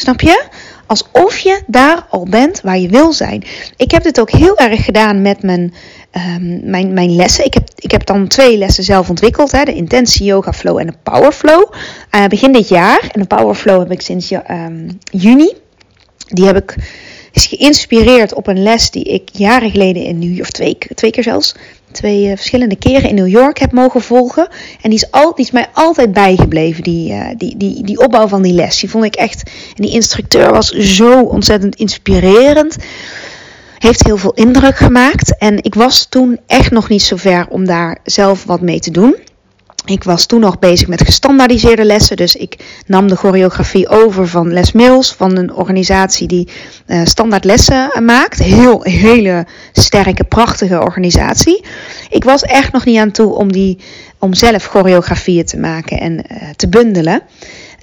Snap 0.00 0.20
je? 0.20 0.44
Alsof 0.86 1.38
je 1.38 1.62
daar 1.66 2.06
al 2.10 2.26
bent 2.30 2.60
waar 2.60 2.78
je 2.78 2.88
wil 2.88 3.12
zijn. 3.12 3.44
Ik 3.76 3.90
heb 3.90 4.02
dit 4.02 4.20
ook 4.20 4.30
heel 4.30 4.56
erg 4.56 4.84
gedaan 4.84 5.22
met 5.22 5.42
mijn, 5.42 5.74
um, 6.16 6.60
mijn, 6.70 6.92
mijn 6.92 7.14
lessen. 7.14 7.44
Ik 7.44 7.54
heb, 7.54 7.68
ik 7.74 7.90
heb 7.90 8.06
dan 8.06 8.28
twee 8.28 8.58
lessen 8.58 8.84
zelf 8.84 9.08
ontwikkeld: 9.08 9.52
hè, 9.52 9.64
de 9.64 9.74
Intentie 9.74 10.24
Yoga 10.24 10.52
Flow 10.52 10.78
en 10.78 10.86
de 10.86 10.94
Power 11.02 11.32
Flow. 11.32 11.72
Uh, 12.14 12.26
begin 12.26 12.52
dit 12.52 12.68
jaar. 12.68 13.08
En 13.12 13.20
de 13.20 13.26
Power 13.26 13.54
Flow 13.54 13.78
heb 13.78 13.90
ik 13.90 14.00
sinds 14.00 14.30
um, 14.30 14.98
juni. 15.10 15.52
Die 16.26 16.46
heb 16.46 16.56
ik 16.56 16.76
is 17.32 17.46
geïnspireerd 17.46 18.34
op 18.34 18.46
een 18.46 18.62
les 18.62 18.90
die 18.90 19.04
ik 19.04 19.28
jaren 19.32 19.70
geleden 19.70 20.04
in 20.04 20.18
New 20.18 20.30
York, 20.30 20.40
of 20.40 20.50
twee, 20.50 20.78
twee 20.94 21.10
keer 21.10 21.22
zelfs, 21.22 21.54
twee 21.92 22.24
uh, 22.24 22.36
verschillende 22.36 22.76
keren 22.76 23.08
in 23.08 23.14
New 23.14 23.28
York 23.28 23.58
heb 23.58 23.72
mogen 23.72 24.02
volgen. 24.02 24.48
En 24.80 24.90
die 24.90 24.98
is, 24.98 25.10
al, 25.10 25.34
die 25.34 25.44
is 25.44 25.50
mij 25.50 25.66
altijd 25.72 26.12
bijgebleven, 26.12 26.82
die, 26.82 27.12
uh, 27.12 27.26
die, 27.36 27.56
die, 27.56 27.84
die 27.84 27.98
opbouw 27.98 28.28
van 28.28 28.42
die 28.42 28.52
les. 28.52 28.80
Die 28.80 28.90
vond 28.90 29.04
ik 29.04 29.14
echt, 29.14 29.42
en 29.76 29.82
die 29.82 29.92
instructeur 29.92 30.52
was 30.52 30.68
zo 30.70 31.20
ontzettend 31.20 31.74
inspirerend. 31.76 32.76
Heeft 33.78 34.04
heel 34.04 34.16
veel 34.16 34.34
indruk 34.34 34.76
gemaakt. 34.76 35.38
En 35.38 35.62
ik 35.62 35.74
was 35.74 36.06
toen 36.08 36.38
echt 36.46 36.70
nog 36.70 36.88
niet 36.88 37.02
zo 37.02 37.16
ver 37.16 37.46
om 37.48 37.66
daar 37.66 37.98
zelf 38.04 38.44
wat 38.44 38.60
mee 38.60 38.80
te 38.80 38.90
doen. 38.90 39.16
Ik 39.84 40.04
was 40.04 40.26
toen 40.26 40.40
nog 40.40 40.58
bezig 40.58 40.88
met 40.88 41.04
gestandaardiseerde 41.04 41.84
lessen. 41.84 42.16
Dus 42.16 42.36
ik 42.36 42.56
nam 42.86 43.08
de 43.08 43.16
choreografie 43.16 43.88
over 43.88 44.28
van 44.28 44.52
Les 44.52 44.72
Mills, 44.72 45.12
van 45.12 45.36
een 45.36 45.54
organisatie 45.54 46.28
die 46.28 46.48
uh, 46.86 47.00
standaard 47.04 47.44
lessen 47.44 48.04
maakt. 48.04 48.38
Heel, 48.38 48.82
hele 48.82 49.46
sterke, 49.72 50.24
prachtige 50.24 50.80
organisatie. 50.80 51.64
Ik 52.08 52.24
was 52.24 52.42
echt 52.42 52.72
nog 52.72 52.84
niet 52.84 52.98
aan 52.98 53.10
toe 53.10 53.34
om, 53.34 53.52
die, 53.52 53.78
om 54.18 54.34
zelf 54.34 54.66
choreografieën 54.66 55.44
te 55.44 55.58
maken 55.58 56.00
en 56.00 56.12
uh, 56.12 56.48
te 56.56 56.68
bundelen. 56.68 57.22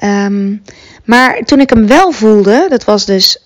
Um, 0.03 0.61
maar 1.03 1.41
toen 1.45 1.59
ik 1.59 1.69
hem 1.69 1.87
wel 1.87 2.11
voelde, 2.11 2.65
dat 2.69 2.83
was 2.83 3.05
dus 3.05 3.45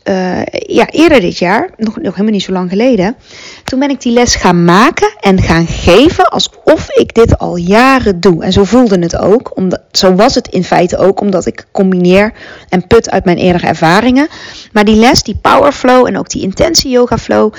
ja, 0.52 0.90
eerder 0.90 1.20
dit 1.20 1.38
jaar, 1.38 1.70
nog, 1.78 1.96
nog 1.96 2.12
helemaal 2.12 2.34
niet 2.34 2.44
zo 2.44 2.52
lang 2.52 2.70
geleden. 2.70 3.16
Toen 3.64 3.80
ben 3.80 3.90
ik 3.90 4.02
die 4.02 4.14
les 4.14 4.36
gaan 4.36 4.66
maken 4.66 5.14
en 5.20 5.42
gaan 5.42 5.68
geven 5.68 6.30
alsof 6.30 6.90
ik 6.90 7.14
dit 7.14 7.38
al 7.38 7.56
jaren 7.56 8.20
doe. 8.20 8.44
En 8.44 8.52
zo 8.52 8.64
voelde 8.64 9.00
het 9.00 9.18
ook. 9.18 9.58
Omdat, 9.58 9.82
zo 9.92 10.16
was 10.16 10.36
het 10.36 10.48
in 10.48 10.64
feite 10.64 10.98
ook, 10.98 11.22
omdat 11.22 11.46
ik 11.46 11.66
combineer 11.72 12.34
en 12.70 12.88
put 12.88 13.10
uit 13.10 13.26
mijn 13.26 13.38
eerdere 13.38 13.68
ervaringen. 13.68 14.28
Maar 14.72 14.86
die 14.86 14.96
les, 14.96 15.24
die 15.24 15.40
power 15.42 15.72
flow 15.72 16.08
en 16.08 16.18
ook 16.18 16.30
die 16.30 16.42
intentie 16.42 16.92
yoga 16.92 17.18
flow. 17.18 17.54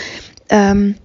Um, 0.46 0.96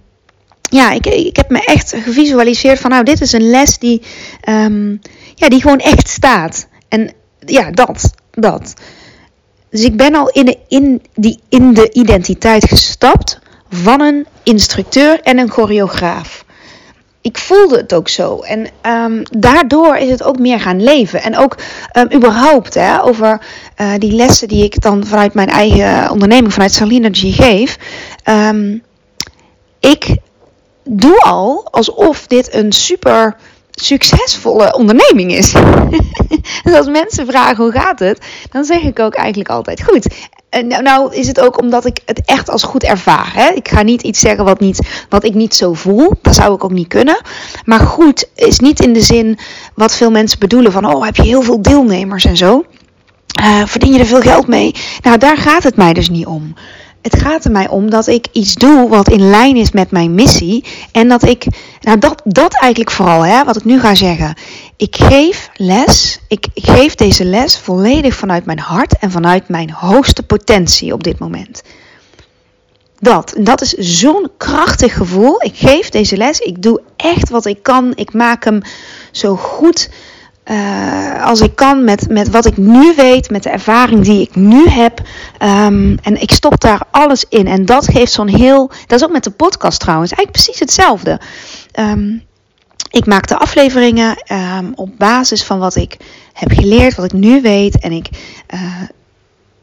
ja, 0.70 0.90
ik, 0.90 1.06
ik 1.06 1.36
heb 1.36 1.50
me 1.50 1.64
echt 1.64 1.94
gevisualiseerd 1.96 2.78
van 2.78 2.90
nou, 2.90 3.04
dit 3.04 3.20
is 3.20 3.32
een 3.32 3.50
les 3.50 3.78
die, 3.78 4.02
um, 4.48 5.00
ja, 5.34 5.48
die 5.48 5.60
gewoon 5.60 5.78
echt 5.78 6.08
staat. 6.08 6.68
En 6.88 7.12
ja, 7.38 7.70
dat 7.70 8.12
dat. 8.30 8.74
Dus 9.70 9.82
ik 9.82 9.96
ben 9.96 10.14
al 10.14 10.28
in 10.28 10.44
de, 10.44 10.58
in, 10.68 11.02
die, 11.14 11.40
in 11.48 11.74
de 11.74 11.90
identiteit 11.92 12.64
gestapt 12.64 13.38
van 13.70 14.00
een 14.00 14.26
instructeur 14.42 15.20
en 15.20 15.38
een 15.38 15.50
choreograaf. 15.50 16.44
Ik 17.20 17.38
voelde 17.38 17.76
het 17.76 17.94
ook 17.94 18.08
zo. 18.08 18.40
En 18.40 18.66
um, 18.82 19.22
daardoor 19.38 19.96
is 19.96 20.10
het 20.10 20.22
ook 20.22 20.38
meer 20.38 20.60
gaan 20.60 20.82
leven. 20.82 21.22
En 21.22 21.36
ook 21.36 21.56
um, 21.92 22.12
überhaupt 22.14 22.74
hè, 22.74 23.02
over 23.02 23.40
uh, 23.80 23.92
die 23.98 24.12
lessen 24.12 24.48
die 24.48 24.64
ik 24.64 24.80
dan 24.80 25.06
vanuit 25.06 25.34
mijn 25.34 25.48
eigen 25.48 26.10
onderneming, 26.10 26.52
vanuit 26.52 26.72
Salinergy 26.72 27.32
geef. 27.32 27.78
Um, 28.24 28.82
ik 29.80 30.16
doe 30.84 31.20
al 31.20 31.68
alsof 31.70 32.26
dit 32.26 32.54
een 32.54 32.72
super 32.72 33.36
succesvolle 33.80 34.74
onderneming 34.74 35.32
is. 35.32 35.52
dus 36.64 36.74
als 36.74 36.88
mensen 36.88 37.26
vragen 37.26 37.64
hoe 37.64 37.72
gaat 37.72 37.98
het, 37.98 38.26
dan 38.50 38.64
zeg 38.64 38.82
ik 38.82 38.98
ook 38.98 39.14
eigenlijk 39.14 39.50
altijd 39.50 39.82
goed. 39.82 40.06
En 40.50 40.66
nou, 40.66 40.82
nou 40.82 41.14
is 41.14 41.26
het 41.26 41.40
ook 41.40 41.58
omdat 41.60 41.84
ik 41.84 42.00
het 42.04 42.22
echt 42.24 42.50
als 42.50 42.62
goed 42.62 42.82
ervaar. 42.82 43.30
Hè? 43.34 43.48
Ik 43.48 43.68
ga 43.68 43.82
niet 43.82 44.02
iets 44.02 44.20
zeggen 44.20 44.44
wat, 44.44 44.60
niet, 44.60 45.06
wat 45.08 45.24
ik 45.24 45.34
niet 45.34 45.54
zo 45.54 45.74
voel. 45.74 46.12
Dat 46.22 46.34
zou 46.34 46.54
ik 46.54 46.64
ook 46.64 46.72
niet 46.72 46.88
kunnen. 46.88 47.20
Maar 47.64 47.80
goed 47.80 48.28
is 48.34 48.58
niet 48.58 48.80
in 48.80 48.92
de 48.92 49.02
zin 49.02 49.38
wat 49.74 49.94
veel 49.94 50.10
mensen 50.10 50.38
bedoelen 50.38 50.72
van... 50.72 50.94
oh, 50.94 51.04
heb 51.04 51.16
je 51.16 51.22
heel 51.22 51.42
veel 51.42 51.62
deelnemers 51.62 52.24
en 52.24 52.36
zo. 52.36 52.64
Uh, 53.40 53.62
verdien 53.66 53.92
je 53.92 53.98
er 53.98 54.06
veel 54.06 54.20
geld 54.20 54.46
mee? 54.46 54.74
Nou, 55.02 55.18
daar 55.18 55.36
gaat 55.36 55.62
het 55.62 55.76
mij 55.76 55.92
dus 55.92 56.08
niet 56.08 56.26
om. 56.26 56.54
Het 57.10 57.20
gaat 57.22 57.44
er 57.44 57.50
mij 57.50 57.68
om 57.68 57.90
dat 57.90 58.06
ik 58.06 58.26
iets 58.32 58.54
doe 58.54 58.88
wat 58.88 59.08
in 59.08 59.30
lijn 59.30 59.56
is 59.56 59.70
met 59.70 59.90
mijn 59.90 60.14
missie. 60.14 60.64
En 60.92 61.08
dat 61.08 61.22
ik, 61.22 61.46
nou 61.80 61.98
dat, 61.98 62.22
dat 62.24 62.54
eigenlijk 62.54 62.90
vooral, 62.90 63.24
hè, 63.24 63.44
wat 63.44 63.56
ik 63.56 63.64
nu 63.64 63.80
ga 63.80 63.94
zeggen. 63.94 64.34
Ik 64.76 64.96
geef 64.96 65.50
les, 65.54 66.20
ik, 66.28 66.46
geef 66.54 66.94
deze 66.94 67.24
les 67.24 67.58
volledig 67.58 68.14
vanuit 68.14 68.44
mijn 68.44 68.58
hart 68.58 68.98
en 68.98 69.10
vanuit 69.10 69.48
mijn 69.48 69.70
hoogste 69.70 70.22
potentie 70.22 70.92
op 70.92 71.04
dit 71.04 71.18
moment. 71.18 71.62
Dat, 72.98 73.34
dat 73.38 73.60
is 73.60 73.72
zo'n 73.72 74.30
krachtig 74.36 74.94
gevoel. 74.94 75.42
Ik 75.42 75.56
geef 75.56 75.88
deze 75.88 76.16
les, 76.16 76.38
ik 76.38 76.62
doe 76.62 76.80
echt 76.96 77.30
wat 77.30 77.46
ik 77.46 77.62
kan. 77.62 77.92
Ik 77.94 78.12
maak 78.12 78.44
hem 78.44 78.60
zo 79.12 79.36
goed 79.36 79.90
uh, 80.50 81.24
als 81.24 81.40
ik 81.40 81.56
kan 81.56 81.84
met, 81.84 82.08
met 82.08 82.30
wat 82.30 82.46
ik 82.46 82.56
nu 82.56 82.94
weet, 82.96 83.30
met 83.30 83.42
de 83.42 83.50
ervaring 83.50 84.04
die 84.04 84.20
ik 84.20 84.34
nu 84.34 84.68
heb. 84.68 85.00
Um, 85.42 85.98
en 86.02 86.20
ik 86.20 86.30
stop 86.30 86.60
daar 86.60 86.80
alles 86.90 87.24
in. 87.28 87.46
En 87.46 87.64
dat 87.64 87.90
geeft 87.90 88.12
zo'n 88.12 88.28
heel. 88.28 88.70
Dat 88.86 89.00
is 89.00 89.04
ook 89.04 89.12
met 89.12 89.24
de 89.24 89.30
podcast 89.30 89.80
trouwens. 89.80 90.12
Eigenlijk 90.12 90.44
precies 90.44 90.60
hetzelfde. 90.60 91.20
Um, 91.78 92.26
ik 92.90 93.06
maak 93.06 93.26
de 93.26 93.38
afleveringen 93.38 94.24
um, 94.32 94.72
op 94.74 94.90
basis 94.98 95.44
van 95.44 95.58
wat 95.58 95.76
ik 95.76 95.96
heb 96.32 96.52
geleerd, 96.52 96.94
wat 96.94 97.04
ik 97.04 97.12
nu 97.12 97.40
weet. 97.40 97.80
En 97.80 97.92
ik 97.92 98.08
uh, 98.54 98.60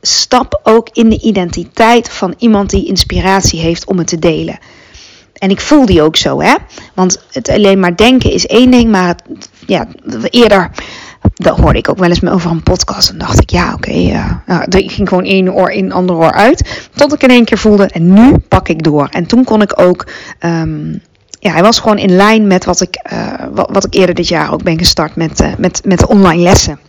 stap 0.02 0.60
ook 0.64 0.90
in 0.92 1.10
de 1.10 1.20
identiteit 1.20 2.10
van 2.10 2.34
iemand 2.38 2.70
die 2.70 2.88
inspiratie 2.88 3.60
heeft 3.60 3.86
om 3.86 3.98
het 3.98 4.08
te 4.08 4.20
delen. 4.20 4.60
En 5.34 5.50
ik 5.50 5.62
voel 5.62 5.86
die 5.86 6.02
ook 6.02 6.16
zo, 6.16 6.42
hè? 6.42 6.56
Want 6.94 7.24
het 7.32 7.50
alleen 7.50 7.80
maar 7.80 7.96
denken 7.96 8.32
is 8.32 8.46
één 8.46 8.72
ding, 8.72 8.92
maar 8.92 9.08
het, 9.08 9.50
ja, 9.66 9.88
eerder 10.30 10.72
dat 11.34 11.58
hoorde 11.58 11.80
ik 11.80 11.90
ook 11.90 11.98
wel 11.98 12.10
eens 12.10 12.26
over 12.26 12.52
een 12.52 12.64
podcast. 12.64 13.10
En 13.10 13.18
dacht 13.18 13.42
ik, 13.42 13.50
ja, 13.50 13.74
oké. 13.74 13.90
Okay, 13.90 14.40
nou, 14.46 14.64
ik 14.70 14.92
ging 14.92 15.10
gewoon 15.10 15.24
één 15.24 15.54
oor 15.54 15.70
in, 15.70 15.92
ander 15.92 16.16
oor 16.16 16.32
uit. 16.32 16.90
Tot 16.96 17.14
ik 17.14 17.24
in 17.24 17.30
één 17.30 17.46
keer 17.46 17.58
voelde, 17.58 17.86
en 17.86 18.14
nu 18.14 18.38
pak 18.38 18.70
ik 18.70 18.84
door. 18.84 19.08
En 19.12 19.26
toen 19.26 19.44
kon 19.44 19.62
ik 19.62 19.80
ook. 19.80 20.08
Um, 20.40 21.02
ja, 21.40 21.52
hij 21.52 21.62
was 21.62 21.80
gewoon 21.80 21.98
in 21.98 22.16
lijn 22.16 22.48
met 22.48 22.66
wat 22.66 22.82
ik, 22.82 23.00
uh, 23.14 23.34
wat, 23.52 23.86
ik 23.86 23.94
eerder 23.94 24.16
dit 24.16 24.28
jaar 24.28 24.54
ook 24.54 24.64
ben 24.64 24.78
gestart 24.78 25.16
met, 25.16 25.42
uh, 25.42 25.48
met, 25.58 25.82
met 25.84 26.06
online 26.06 26.42
lessen. 26.42 26.80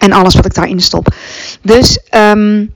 En 0.00 0.12
alles 0.12 0.34
wat 0.34 0.44
ik 0.44 0.54
daarin 0.54 0.80
stop. 0.80 1.14
Dus 1.62 2.00
um, 2.10 2.72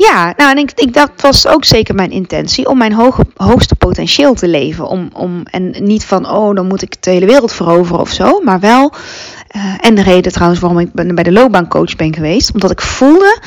ja, 0.00 0.32
nou 0.36 0.50
en 0.50 0.58
ik, 0.58 0.72
ik, 0.74 0.94
dat 0.94 1.10
was 1.16 1.46
ook 1.46 1.64
zeker 1.64 1.94
mijn 1.94 2.10
intentie 2.10 2.68
om 2.68 2.78
mijn 2.78 2.92
hoogste 3.36 3.74
potentieel 3.74 4.34
te 4.34 4.48
leven. 4.48 4.86
Om, 4.86 5.10
om, 5.12 5.42
en 5.44 5.74
niet 5.78 6.04
van, 6.04 6.30
oh, 6.30 6.54
dan 6.54 6.66
moet 6.66 6.82
ik 6.82 7.02
de 7.02 7.10
hele 7.10 7.26
wereld 7.26 7.52
veroveren 7.52 8.00
of 8.00 8.10
zo. 8.10 8.40
Maar 8.40 8.60
wel, 8.60 8.92
uh, 9.56 9.74
en 9.80 9.94
de 9.94 10.02
reden 10.02 10.32
trouwens 10.32 10.60
waarom 10.60 10.78
ik 10.78 10.92
bij 10.92 11.22
de 11.22 11.32
loopbaancoach 11.32 11.96
ben 11.96 12.14
geweest. 12.14 12.52
Omdat 12.52 12.70
ik 12.70 12.80
voelde, 12.80 13.40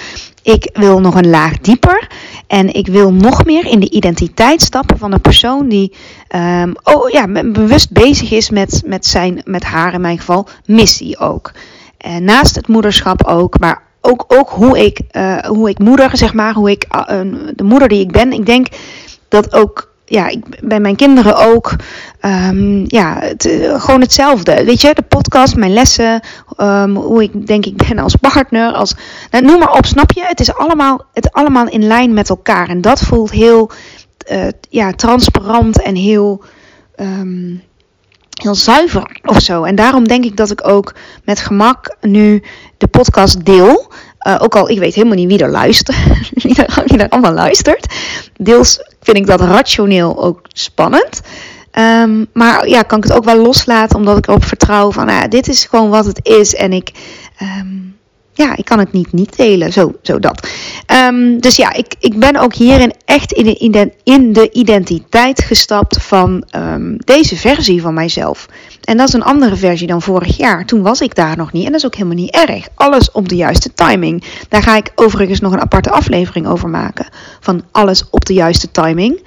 ik 0.44 0.70
wil 0.74 1.00
nog 1.00 1.16
een 1.16 1.30
laag 1.30 1.58
dieper. 1.60 2.08
En 2.48 2.74
ik 2.74 2.88
wil 2.88 3.14
nog 3.14 3.46
meer 3.46 3.66
in 3.66 3.80
de 3.80 3.90
identiteit 3.90 4.62
stappen 4.62 4.98
van 4.98 5.12
een 5.12 5.22
persoon 5.22 5.70
die 5.70 5.94
um, 6.36 6.74
oh, 6.84 7.10
ja, 7.10 7.28
bewust 7.44 7.92
bezig 7.92 8.32
is 8.32 8.50
met, 8.50 8.82
met, 8.86 9.06
zijn, 9.06 9.42
met 9.46 9.64
haar 9.64 9.94
in 9.94 10.02
mijn 10.02 10.18
geval 10.18 10.48
missie 10.66 11.18
ook. 11.18 11.52
En 11.98 12.24
naast 12.24 12.56
het 12.56 12.68
moederschap 12.68 13.24
ook, 13.24 13.60
maar 13.60 13.92
ook, 14.06 14.26
ook 14.28 14.50
hoe, 14.50 14.86
ik, 14.86 15.00
uh, 15.12 15.38
hoe 15.38 15.70
ik 15.70 15.80
moeder, 15.80 16.18
zeg 16.18 16.34
maar, 16.34 16.54
hoe 16.54 16.72
ik, 16.72 16.86
uh, 16.92 17.20
de 17.56 17.64
moeder 17.64 17.88
die 17.88 18.00
ik 18.00 18.12
ben. 18.12 18.32
Ik 18.32 18.46
denk 18.46 18.68
dat 19.28 19.54
ook, 19.54 19.92
ja, 20.06 20.28
ik, 20.28 20.44
bij 20.62 20.80
mijn 20.80 20.96
kinderen 20.96 21.38
ook, 21.38 21.76
um, 22.22 22.84
ja, 22.88 23.18
het, 23.20 23.50
gewoon 23.78 24.02
hetzelfde. 24.02 24.64
Weet 24.66 24.82
je, 24.82 24.94
de 24.94 25.02
podcast, 25.02 25.56
mijn 25.56 25.74
lessen, 25.74 26.22
um, 26.58 26.96
hoe 26.96 27.24
ik 27.24 27.48
denk 27.48 27.66
ik 27.66 27.88
ben 27.88 28.00
als 28.00 28.16
partner, 28.16 28.72
als, 28.72 28.96
nou, 29.32 29.46
noem 29.46 29.60
maar 29.60 29.78
op, 29.78 29.86
snap 29.86 30.12
je? 30.12 30.24
Het 30.26 30.40
is 30.40 30.56
allemaal, 30.56 31.06
het 31.14 31.32
allemaal 31.32 31.68
in 31.68 31.88
lijn 31.88 32.14
met 32.14 32.30
elkaar. 32.30 32.70
En 32.70 32.82
dat 32.82 33.02
voelt 33.02 33.32
heel, 33.32 33.72
ja, 34.70 34.92
transparant 34.92 35.82
en 35.82 35.96
heel... 35.96 36.44
Um, 36.96 37.64
heel 38.42 38.56
zuiver 38.56 39.20
of 39.24 39.40
zo. 39.40 39.64
En 39.64 39.76
daarom 39.76 40.08
denk 40.08 40.26
ik 40.26 40.38
dat 40.38 40.52
ik 40.52 40.68
ook 40.68 40.94
met 41.24 41.40
gemak 41.40 41.96
nu 42.02 42.44
de 42.78 42.88
podcast 42.88 43.46
deel. 43.46 43.92
Uh, 44.28 44.36
ook 44.40 44.56
al 44.56 44.70
ik 44.70 44.80
weet 44.80 44.96
helemaal 44.96 45.16
niet 45.16 45.28
wie 45.28 45.40
er 45.40 45.50
luistert, 45.50 45.98
wie, 46.44 46.56
er, 46.98 47.10
allemaal 47.10 47.34
luistert. 47.34 47.94
Deels 48.38 48.80
vind 49.02 49.18
ik 49.18 49.26
dat 49.26 49.42
rationeel 49.42 50.24
ook 50.24 50.40
spannend. 50.48 51.22
Um, 51.80 52.28
maar 52.34 52.68
ja, 52.68 52.82
kan 52.82 52.98
ik 52.98 53.04
het 53.04 53.14
ook 53.14 53.24
wel 53.24 53.42
loslaten 53.42 53.98
omdat 53.98 54.18
ik 54.18 54.28
erop 54.28 54.44
vertrouw 54.44 54.92
van, 54.92 55.06
nou, 55.06 55.28
dit 55.28 55.48
is 55.48 55.66
gewoon 55.66 55.90
wat 55.90 56.06
het 56.06 56.20
is. 56.24 56.56
En 56.56 56.74
ik, 56.74 56.92
um, 57.42 57.96
ja, 58.34 58.56
ik 58.56 58.66
kan 58.66 58.80
het 58.80 58.92
niet 58.92 59.12
niet 59.12 59.38
delen. 59.38 59.74
Zo, 59.74 59.94
zo 60.02 60.20
dat. 60.20 60.48
Um, 61.08 61.40
dus 61.40 61.56
ja, 61.56 61.74
ik, 61.74 61.96
ik 62.00 62.20
ben 62.20 62.36
ook 62.36 62.54
hierin 62.54 62.94
echt 63.06 63.32
in 63.32 63.72
de, 63.72 63.92
in 64.04 64.34
de 64.34 64.52
identiteit 64.52 65.42
gestapt 65.42 66.04
van 66.04 66.44
um, 66.56 66.98
deze 66.98 67.36
versie 67.36 67.82
van 67.82 67.94
mijzelf. 67.94 68.48
En 68.84 68.98
dat 68.98 69.08
is 69.08 69.14
een 69.14 69.24
andere 69.24 69.56
versie 69.56 69.88
dan 69.88 70.02
vorig 70.02 70.38
jaar. 70.38 70.66
Toen 70.66 70.82
was 70.82 71.02
ik 71.02 71.16
daar 71.16 71.38
nog 71.38 71.52
niet. 71.52 71.66
En 71.66 71.72
dat 71.72 71.80
is 71.80 71.86
ook 71.86 71.96
helemaal 71.96 72.16
niet 72.16 72.36
erg. 72.36 72.68
Alles 72.76 73.12
op 73.12 73.30
de 73.30 73.36
juiste 73.36 73.74
timing. 73.74 74.24
Daar 74.50 74.64
ga 74.64 74.76
ik 74.76 74.92
overigens 74.96 75.40
nog 75.40 75.54
een 75.54 75.62
aparte 75.62 75.90
aflevering 75.90 76.48
over 76.48 76.70
maken. 76.70 77.08
Van 77.40 77.64
alles 77.72 78.04
op 78.10 78.26
de 78.26 78.34
juiste 78.34 78.72
timing. 78.72 79.22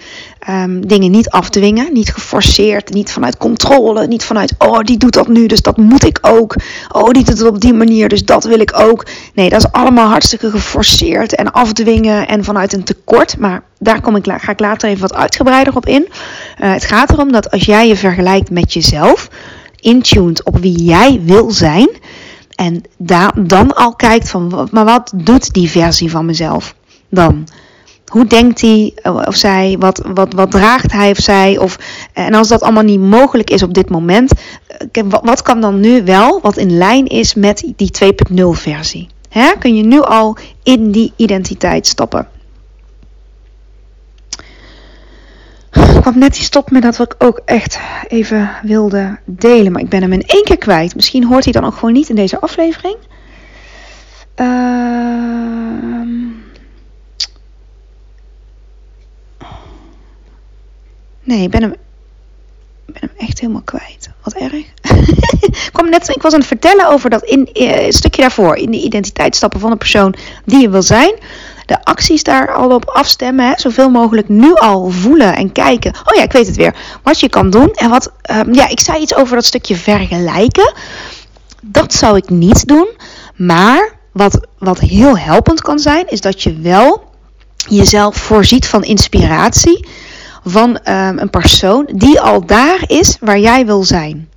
Ehm, 0.47 0.81
dingen 0.81 1.11
niet 1.11 1.31
afdwingen, 1.31 1.93
niet 1.93 2.13
geforceerd, 2.13 2.93
niet 2.93 3.13
vanuit 3.13 3.37
controle, 3.37 4.07
niet 4.07 4.25
vanuit, 4.25 4.55
oh 4.59 4.81
die 4.81 4.97
doet 4.97 5.13
dat 5.13 5.29
nu, 5.29 5.47
dus 5.47 5.63
dat 5.63 5.77
moet 5.77 6.05
ik 6.05 6.19
ook. 6.21 6.55
Oh 6.89 7.11
die 7.11 7.25
doet 7.25 7.39
het 7.39 7.49
op 7.49 7.61
die 7.61 7.73
manier, 7.75 8.09
dus 8.09 8.25
dat 8.25 8.45
wil 8.45 8.61
ik 8.61 8.79
ook. 8.79 9.07
Nee, 9.35 9.49
dat 9.49 9.59
is 9.61 9.73
allemaal 9.73 10.09
hartstikke 10.09 10.51
geforceerd 10.51 11.35
en 11.35 11.53
afdwingen 11.53 12.29
en 12.29 12.45
vanuit 12.45 12.73
een 12.73 12.85
tekort. 12.85 13.39
Maar 13.39 13.63
daar 13.79 14.01
kom 14.01 14.17
ik, 14.17 14.25
ga 14.27 14.53
ik 14.53 14.61
later 14.61 14.89
even 14.89 15.01
wat 15.01 15.15
uitgebreider 15.15 15.77
op 15.77 15.87
in. 15.87 16.07
Uh, 16.09 16.73
het 16.73 16.85
gaat 16.85 17.11
erom 17.11 17.33
dat 17.33 17.51
als 17.51 17.65
jij 17.65 17.89
je 17.89 17.97
vergelijkt 17.97 18.51
met 18.51 18.73
jezelf, 18.73 19.29
intuned 19.81 20.45
op 20.45 20.59
wie 20.59 20.83
jij 20.83 21.21
wil 21.23 21.51
zijn, 21.51 21.89
en 22.55 22.83
dan 23.37 23.75
al 23.75 23.95
kijkt 23.95 24.31
van, 24.31 24.69
maar 24.71 24.85
wat 24.85 25.13
doet 25.15 25.53
die 25.53 25.71
versie 25.71 26.11
van 26.11 26.27
mezelf 26.27 26.75
dan? 27.09 27.47
Hoe 28.07 28.27
denkt 28.27 28.61
hij 28.61 28.95
of 29.03 29.37
zij? 29.37 29.77
Wat, 29.79 30.03
wat, 30.15 30.33
wat 30.33 30.51
draagt 30.51 30.93
hij 30.93 31.11
of 31.11 31.19
zij? 31.19 31.59
Of, 31.59 31.79
en 32.13 32.35
als 32.35 32.49
dat 32.49 32.63
allemaal 32.63 32.83
niet 32.83 33.01
mogelijk 33.01 33.51
is 33.51 33.63
op 33.63 33.75
dit 33.75 33.91
moment, 33.91 34.33
eh, 34.93 35.03
wat 35.23 35.43
kan 35.43 35.61
dan 35.61 35.81
nu 35.81 36.05
wel, 36.05 36.41
wat 36.41 36.57
in 36.57 36.77
lijn 36.77 37.07
is 37.07 37.35
met 37.35 37.73
die 37.77 37.91
2.0 37.91 38.43
versie? 38.51 39.09
Kun 39.59 39.77
je 39.77 39.83
nu 39.83 40.01
al 40.01 40.37
in 40.63 40.91
die 40.91 41.13
identiteit 41.17 41.87
stappen? 41.87 42.29
Ik 45.71 46.05
had 46.05 46.15
net 46.15 46.35
die 46.35 46.43
stop 46.43 46.71
met 46.71 46.83
dat 46.83 46.97
wat 46.97 47.13
ik 47.13 47.25
ook 47.25 47.41
echt 47.45 47.81
even 48.09 48.51
wilde 48.63 49.19
delen. 49.25 49.73
Maar 49.73 49.83
ik 49.83 49.89
ben 49.89 50.03
hem 50.03 50.13
in 50.13 50.23
één 50.27 50.45
keer 50.45 50.59
kwijt. 50.59 50.95
Misschien 50.95 51.25
hoort 51.25 51.45
hij 51.45 51.53
dan 51.53 51.65
ook 51.65 51.75
gewoon 51.75 51.93
niet 51.93 52.09
in 52.09 52.15
deze 52.15 52.41
aflevering. 52.41 52.97
Ehm... 54.35 56.26
Nee, 61.27 61.43
ik 61.43 61.51
ben 61.51 61.63
hem, 61.63 61.75
ben 62.87 63.01
hem 63.01 63.11
echt 63.29 63.41
helemaal 63.41 63.63
kwijt. 63.63 64.11
Wat 64.23 64.35
erg. 64.35 64.53
ik, 65.73 65.87
net, 65.91 66.09
ik 66.09 66.23
was 66.23 66.33
aan 66.33 66.39
het 66.39 66.49
vertellen 66.49 66.89
over 66.89 67.11
dat 67.11 67.23
in, 67.23 67.49
uh, 67.53 67.91
stukje 67.91 68.21
daarvoor. 68.21 68.57
In 68.57 68.71
de 68.71 68.83
identiteitsstappen 68.83 69.61
van 69.61 69.71
de 69.71 69.77
persoon 69.77 70.15
die 70.45 70.61
je 70.61 70.71
wil 70.71 70.83
zijn. 70.83 71.15
De 71.67 71.85
acties 71.85 72.23
daar 72.23 72.55
al 72.55 72.71
op 72.71 72.89
afstemmen. 72.89 73.47
Hè, 73.47 73.53
zoveel 73.57 73.91
mogelijk 73.91 74.29
nu 74.29 74.55
al 74.55 74.91
voelen 74.91 75.37
en 75.37 75.53
kijken. 75.53 75.93
Oh 75.95 76.17
ja, 76.17 76.23
ik 76.23 76.33
weet 76.33 76.47
het 76.47 76.57
weer. 76.57 76.75
Wat 77.03 77.21
je 77.21 77.29
kan 77.29 77.51
doen. 77.51 77.71
En 77.75 77.91
wat, 77.91 78.13
um, 78.31 78.55
ja, 78.55 78.69
ik 78.69 78.81
zei 78.81 79.01
iets 79.01 79.15
over 79.15 79.35
dat 79.35 79.45
stukje 79.45 79.77
vergelijken. 79.77 80.75
Dat 81.61 81.95
zou 81.95 82.17
ik 82.17 82.31
niet 82.31 82.67
doen. 82.67 82.89
Maar 83.37 83.99
wat, 84.13 84.47
wat 84.59 84.81
heel 84.81 85.19
helpend 85.19 85.61
kan 85.61 85.79
zijn, 85.79 86.09
is 86.09 86.21
dat 86.21 86.43
je 86.43 86.61
wel 86.61 87.05
jezelf 87.69 88.17
voorziet 88.17 88.67
van 88.67 88.85
inspiratie 88.85 89.89
van 90.49 90.71
um, 90.71 91.19
een 91.19 91.31
persoon 91.31 91.89
die 91.95 92.21
al 92.21 92.47
daar 92.47 92.85
is 92.87 93.17
waar 93.21 93.39
jij 93.39 93.67
wil 93.67 93.85
zijn. 93.85 94.29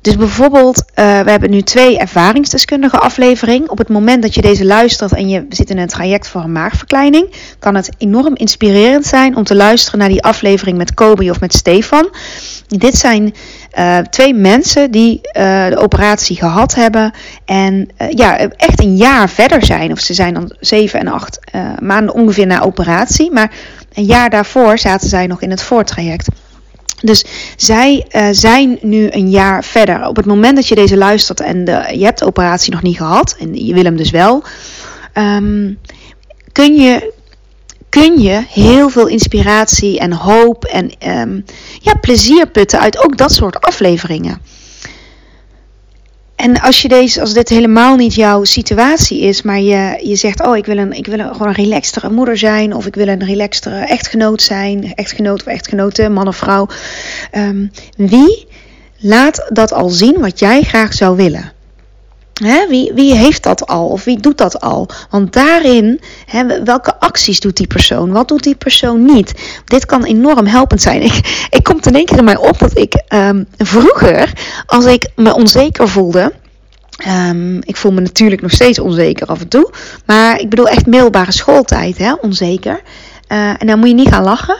Dus 0.00 0.16
bijvoorbeeld, 0.16 0.78
uh, 0.78 1.20
we 1.20 1.30
hebben 1.30 1.50
nu 1.50 1.62
twee 1.62 1.98
ervaringsdeskundige 1.98 2.98
afleveringen. 2.98 3.70
Op 3.70 3.78
het 3.78 3.88
moment 3.88 4.22
dat 4.22 4.34
je 4.34 4.40
deze 4.40 4.64
luistert 4.64 5.12
en 5.12 5.28
je 5.28 5.46
zit 5.48 5.70
in 5.70 5.78
een 5.78 5.86
traject 5.86 6.28
voor 6.28 6.40
een 6.40 6.52
maagverkleining, 6.52 7.32
kan 7.58 7.74
het 7.74 7.90
enorm 7.98 8.34
inspirerend 8.34 9.06
zijn 9.06 9.36
om 9.36 9.44
te 9.44 9.54
luisteren 9.54 9.98
naar 9.98 10.08
die 10.08 10.22
aflevering 10.22 10.76
met 10.76 10.94
Kobe 10.94 11.30
of 11.30 11.40
met 11.40 11.54
Stefan. 11.54 12.08
Dit 12.66 12.96
zijn 12.96 13.34
uh, 13.78 13.98
twee 13.98 14.34
mensen 14.34 14.90
die 14.90 15.14
uh, 15.16 15.66
de 15.66 15.76
operatie 15.78 16.36
gehad 16.36 16.74
hebben 16.74 17.12
en 17.44 17.88
uh, 18.02 18.08
ja, 18.10 18.38
echt 18.38 18.80
een 18.80 18.96
jaar 18.96 19.28
verder 19.28 19.64
zijn. 19.64 19.92
Of 19.92 19.98
ze 19.98 20.14
zijn 20.14 20.34
dan 20.34 20.54
zeven 20.60 21.00
en 21.00 21.08
acht 21.08 21.38
maanden 21.82 22.14
ongeveer 22.14 22.46
na 22.46 22.62
operatie. 22.62 23.32
Maar 23.32 23.52
een 23.94 24.04
jaar 24.04 24.30
daarvoor 24.30 24.78
zaten 24.78 25.08
zij 25.08 25.26
nog 25.26 25.42
in 25.42 25.50
het 25.50 25.62
voortraject. 25.62 26.28
Dus 27.00 27.24
zij 27.56 28.06
zijn 28.30 28.78
nu 28.80 29.08
een 29.10 29.30
jaar 29.30 29.64
verder. 29.64 30.06
Op 30.06 30.16
het 30.16 30.26
moment 30.26 30.56
dat 30.56 30.68
je 30.68 30.74
deze 30.74 30.96
luistert 30.96 31.40
en 31.40 31.64
de, 31.64 31.84
je 31.92 32.04
hebt 32.04 32.18
de 32.18 32.26
operatie 32.26 32.72
nog 32.72 32.82
niet 32.82 32.96
gehad, 32.96 33.36
en 33.38 33.66
je 33.66 33.74
wil 33.74 33.84
hem 33.84 33.96
dus 33.96 34.10
wel, 34.10 34.44
um, 35.14 35.78
kun, 36.52 36.74
je, 36.74 37.12
kun 38.00 38.20
je 38.20 38.44
heel 38.48 38.88
veel 38.88 39.06
inspiratie 39.06 39.98
en 39.98 40.12
hoop 40.12 40.64
en 40.64 40.90
um, 41.18 41.44
ja, 41.80 41.94
plezier 41.94 42.46
putten 42.46 42.80
uit 42.80 42.98
ook 43.04 43.16
dat 43.16 43.32
soort 43.32 43.60
afleveringen. 43.60 44.40
En 46.34 46.60
als, 46.60 46.82
je 46.82 46.88
deze, 46.88 47.20
als 47.20 47.32
dit 47.32 47.48
helemaal 47.48 47.96
niet 47.96 48.14
jouw 48.14 48.44
situatie 48.44 49.20
is, 49.20 49.42
maar 49.42 49.60
je, 49.60 50.00
je 50.02 50.16
zegt: 50.16 50.46
Oh, 50.46 50.56
ik 50.56 50.66
wil, 50.66 50.78
een, 50.78 50.92
ik 50.92 51.06
wil 51.06 51.32
gewoon 51.32 51.48
een 51.48 51.54
relaxtere 51.54 52.10
moeder 52.10 52.38
zijn, 52.38 52.74
of 52.74 52.86
ik 52.86 52.94
wil 52.94 53.08
een 53.08 53.24
relaxtere 53.24 53.78
echtgenoot 53.78 54.42
zijn, 54.42 54.94
echtgenoot 54.94 55.40
of 55.40 55.46
echtgenote, 55.46 56.08
man 56.08 56.28
of 56.28 56.36
vrouw. 56.36 56.68
Um, 57.32 57.70
wie 57.96 58.46
laat 58.98 59.46
dat 59.52 59.72
al 59.72 59.88
zien 59.88 60.20
wat 60.20 60.38
jij 60.38 60.62
graag 60.62 60.94
zou 60.94 61.16
willen? 61.16 61.55
Wie, 62.68 62.92
wie 62.94 63.14
heeft 63.14 63.42
dat 63.42 63.66
al 63.66 63.88
of 63.88 64.04
wie 64.04 64.20
doet 64.20 64.38
dat 64.38 64.60
al? 64.60 64.88
Want 65.10 65.32
daarin, 65.32 66.00
welke 66.64 67.00
acties 67.00 67.40
doet 67.40 67.56
die 67.56 67.66
persoon? 67.66 68.12
Wat 68.12 68.28
doet 68.28 68.42
die 68.42 68.54
persoon 68.54 69.04
niet? 69.04 69.34
Dit 69.64 69.86
kan 69.86 70.04
enorm 70.04 70.46
helpend 70.46 70.82
zijn. 70.82 71.02
Ik, 71.12 71.46
ik 71.50 71.62
komt 71.62 71.86
in 71.86 71.94
één 71.94 72.04
keer 72.04 72.18
in 72.18 72.24
mij 72.24 72.36
op 72.36 72.58
dat 72.58 72.78
ik 72.78 73.02
um, 73.14 73.46
vroeger, 73.58 74.32
als 74.66 74.84
ik 74.84 75.08
me 75.14 75.34
onzeker 75.34 75.88
voelde. 75.88 76.32
Um, 77.08 77.60
ik 77.62 77.76
voel 77.76 77.92
me 77.92 78.00
natuurlijk 78.00 78.42
nog 78.42 78.50
steeds 78.50 78.78
onzeker 78.78 79.26
af 79.26 79.40
en 79.40 79.48
toe. 79.48 79.70
Maar 80.06 80.40
ik 80.40 80.48
bedoel 80.48 80.68
echt 80.68 80.86
middelbare 80.86 81.32
schooltijd, 81.32 81.98
hè, 81.98 82.12
onzeker. 82.14 82.80
Uh, 83.28 83.48
en 83.48 83.66
dan 83.66 83.78
moet 83.78 83.88
je 83.88 83.94
niet 83.94 84.08
gaan 84.08 84.24
lachen. 84.24 84.56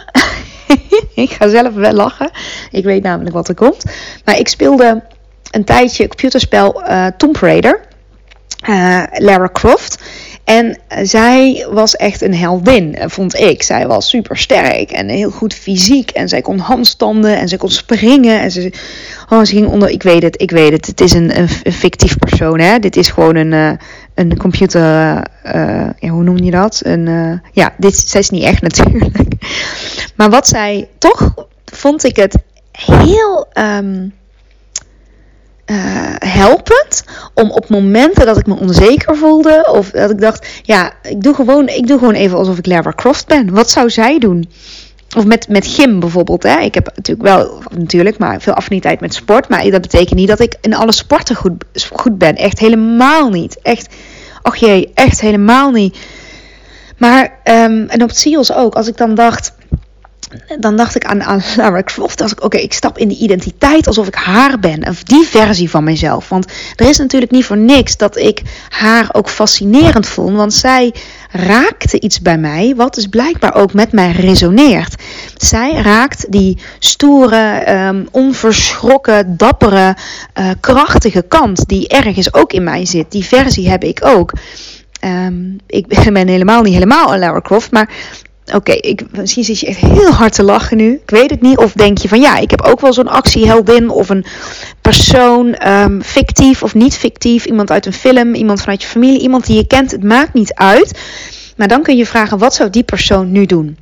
ik 1.14 1.30
ga 1.30 1.48
zelf 1.48 1.74
wel 1.74 1.92
lachen. 1.92 2.30
Ik 2.70 2.84
weet 2.84 3.02
namelijk 3.02 3.34
wat 3.34 3.48
er 3.48 3.54
komt. 3.54 3.84
Maar 4.24 4.38
ik 4.38 4.48
speelde 4.48 5.02
een 5.50 5.64
tijdje 5.64 6.09
computerspel 6.09 6.82
uh, 6.82 7.06
Tomb 7.16 7.37
Raider. 7.37 7.80
Uh, 8.68 9.02
Lara 9.12 9.48
Croft. 9.52 9.98
En 10.44 10.78
zij 11.02 11.66
was 11.70 11.96
echt 11.96 12.22
een 12.22 12.35
heldin, 12.35 12.96
vond 13.00 13.35
ik. 13.35 13.62
Zij 13.62 13.87
was 13.87 14.09
super 14.09 14.37
sterk 14.37 14.90
en 14.90 15.09
heel 15.09 15.30
goed 15.30 15.54
fysiek. 15.54 16.11
En 16.11 16.28
zij 16.28 16.40
kon 16.40 16.59
handstanden 16.59 17.38
en 17.38 17.48
ze 17.48 17.56
kon 17.56 17.70
springen. 17.70 18.40
En 18.40 18.50
ze, 18.50 18.72
oh, 19.28 19.38
ze 19.38 19.54
ging 19.54 19.66
onder. 19.66 19.88
Ik 19.88 20.02
weet 20.02 20.22
het, 20.22 20.42
ik 20.42 20.50
weet 20.50 20.72
het. 20.72 20.87
Het 20.87 21.00
is 21.00 21.12
een, 21.12 21.38
een, 21.38 21.48
fictief 21.72 22.18
persoon. 22.18 22.61
Hè? 22.61 22.78
Dit 22.78 22.96
is 22.96 23.09
gewoon 23.09 23.37
een, 23.37 23.78
een 24.14 24.37
computer. 24.37 24.80
Ja, 26.00 26.09
hoe 26.09 26.22
noem 26.22 26.38
je 26.38 26.50
dat? 26.50 26.80
Een, 26.85 27.40
ja, 27.52 27.74
dit 27.78 27.96
zij 27.96 28.20
is 28.20 28.30
niet 28.30 28.44
echt 28.44 28.62
natuurlijk. 28.68 29.18
Maar 30.14 30.30
wat 30.30 30.48
zij 30.48 30.88
toch 30.98 31.35
vond 31.64 32.04
ik 32.04 32.16
het 32.16 32.38
heel. 32.72 33.46
Um, 33.54 34.12
uh, 35.70 35.76
helpend 36.18 37.05
om 37.35 37.50
op 37.50 37.68
momenten 37.68 38.26
dat 38.26 38.38
ik 38.38 38.46
me 38.46 38.55
onzeker 38.55 39.16
voelde 39.16 39.68
of 39.72 39.90
dat 39.90 40.11
ik 40.11 40.20
dacht, 40.20 40.46
ja, 40.62 40.92
ik 41.02 41.22
doe 41.22 41.35
gewoon, 41.35 41.68
ik 41.68 41.87
doe 41.87 41.98
gewoon 41.98 42.14
even 42.14 42.38
alsof 42.38 42.59
ik 42.59 42.66
Lara 42.66 42.92
Croft 42.92 43.26
ben. 43.26 43.50
Wat 43.52 43.70
zou 43.70 43.90
zij 43.90 44.18
doen? 44.18 44.48
Of 45.16 45.24
met, 45.24 45.48
met 45.48 45.66
gym 45.66 46.00
bijvoorbeeld. 46.00 46.42
Hè? 46.42 46.61
Ik 46.61 46.74
heb 46.74 46.92
natuurlijk 46.94 47.29
wel, 47.29 47.62
natuurlijk, 47.76 48.18
maar 48.18 48.40
veel 48.40 48.52
affiniteit 48.52 49.00
met 49.00 49.14
sport. 49.14 49.48
Maar 49.48 49.70
dat 49.70 49.81
betekent 49.81 50.14
niet 50.18 50.29
dat 50.29 50.40
ik 50.40 50.55
in 50.61 50.74
alle 50.74 50.92
sporten 50.92 51.37
goed, 51.37 51.64
goed 51.92 52.18
ben. 52.18 52.37
Echt 52.37 52.59
helemaal 52.59 53.29
niet. 53.29 53.59
Echt, 53.62 53.94
ach 54.42 54.57
jee, 54.57 54.90
echt 54.94 55.20
helemaal 55.20 55.70
niet. 55.70 55.98
Maar, 56.98 57.22
um, 57.44 57.88
en 57.88 58.02
op 58.02 58.11
SEALS 58.11 58.52
ook. 58.52 58.74
Als 58.74 58.88
ik 58.88 58.96
dan 58.96 59.14
dacht, 59.14 59.52
dan 60.59 60.77
dacht 60.77 60.94
ik 60.94 61.05
aan, 61.05 61.22
aan 61.22 61.42
Lara 61.57 61.83
Croft. 61.83 62.18
Dacht 62.18 62.33
ik, 62.33 62.44
oké, 62.44 62.57
ik 62.57 62.72
stap 62.72 62.99
in 62.99 63.09
de 63.09 63.16
identiteit 63.16 63.87
alsof 63.87 64.07
ik 64.07 64.14
haar 64.14 64.59
ben. 64.59 64.88
Of 64.88 65.03
die 65.03 65.27
versie 65.27 65.70
van 65.70 65.85
mezelf. 65.85 66.29
Want 66.29 66.53
er 66.77 66.88
is 66.88 66.99
natuurlijk 66.99 67.33
niet 67.33 67.44
voor 67.44 67.57
niks 67.57 67.96
dat 67.96 68.16
ik 68.16 68.42
haar 68.68 69.09
ook 69.12 69.29
fascinerend 69.31 70.07
vond. 70.07 70.37
Want 70.37 70.55
zij 70.55 70.94
raakte 71.31 72.01
iets 72.01 72.20
bij 72.20 72.38
mij, 72.38 72.75
wat 72.77 72.94
dus 72.94 73.07
blijkbaar 73.07 73.55
ook 73.55 73.72
met 73.72 73.92
mij 73.92 74.11
resoneert. 74.11 74.94
Zij 75.37 75.72
raakt 75.72 76.33
die 76.33 76.59
stoere, 76.79 77.70
um, 77.88 78.09
onverschrokken, 78.11 79.37
dappere, 79.37 79.96
uh, 80.38 80.51
krachtige 80.61 81.22
kant 81.22 81.68
die 81.68 81.88
ergens 81.88 82.35
ook 82.35 82.53
in 82.53 82.64
mij 82.64 82.87
zit. 82.87 83.11
Die 83.11 83.25
versie 83.25 83.68
heb 83.68 83.85
ik 83.85 84.05
ook. 84.05 84.33
Um, 85.05 85.59
ik 85.66 85.87
ben 86.12 86.29
helemaal 86.29 86.62
niet 86.62 86.72
helemaal 86.72 87.12
een 87.12 87.18
Lara 87.18 87.40
Croft, 87.40 87.70
maar 87.70 87.88
Oké, 88.54 88.56
okay, 88.56 88.98
misschien 89.11 89.44
zit 89.44 89.61
je 89.61 89.66
echt 89.66 89.78
heel 89.78 90.11
hard 90.11 90.35
te 90.35 90.42
lachen 90.42 90.76
nu. 90.76 90.92
Ik 90.92 91.11
weet 91.11 91.30
het 91.30 91.40
niet. 91.40 91.59
Of 91.59 91.72
denk 91.72 91.98
je 91.98 92.09
van 92.09 92.20
ja, 92.20 92.38
ik 92.38 92.50
heb 92.50 92.61
ook 92.61 92.80
wel 92.80 92.92
zo'n 92.92 93.09
actieheldin 93.09 93.90
of 93.90 94.09
een 94.09 94.24
persoon, 94.80 95.68
um, 95.68 96.02
fictief 96.02 96.62
of 96.62 96.74
niet 96.74 96.96
fictief. 96.96 97.44
Iemand 97.44 97.70
uit 97.70 97.87
een 97.87 97.92
film, 97.92 98.35
iemand 98.35 98.61
vanuit 98.61 98.82
je 98.82 98.88
familie, 98.88 99.20
iemand 99.20 99.46
die 99.46 99.56
je 99.56 99.66
kent. 99.66 99.90
Het 99.90 100.02
maakt 100.02 100.35
niet 100.35 100.54
uit. 100.54 100.98
Maar 101.56 101.68
dan 101.68 101.82
kun 101.82 101.96
je 101.96 102.06
vragen, 102.06 102.38
wat 102.38 102.54
zou 102.54 102.70
die 102.70 102.82
persoon 102.82 103.32
nu 103.32 103.46
doen? 103.46 103.78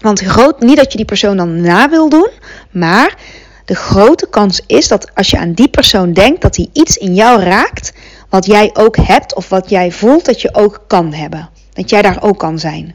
Want 0.00 0.20
groot, 0.20 0.60
niet 0.60 0.76
dat 0.76 0.90
je 0.90 0.96
die 0.96 1.06
persoon 1.06 1.36
dan 1.36 1.60
na 1.60 1.88
wil 1.88 2.08
doen, 2.08 2.28
maar 2.70 3.16
de 3.64 3.74
grote 3.74 4.28
kans 4.28 4.60
is 4.66 4.88
dat 4.88 5.14
als 5.14 5.30
je 5.30 5.38
aan 5.38 5.52
die 5.52 5.68
persoon 5.68 6.12
denkt, 6.12 6.42
dat 6.42 6.56
hij 6.56 6.68
iets 6.72 6.96
in 6.96 7.14
jou 7.14 7.42
raakt 7.42 7.92
wat 8.28 8.46
jij 8.46 8.70
ook 8.72 8.96
hebt 8.96 9.34
of 9.34 9.48
wat 9.48 9.70
jij 9.70 9.92
voelt 9.92 10.24
dat 10.24 10.40
je 10.42 10.54
ook 10.54 10.84
kan 10.86 11.12
hebben. 11.12 11.48
Dat 11.72 11.90
jij 11.90 12.02
daar 12.02 12.22
ook 12.22 12.38
kan 12.38 12.58
zijn. 12.58 12.94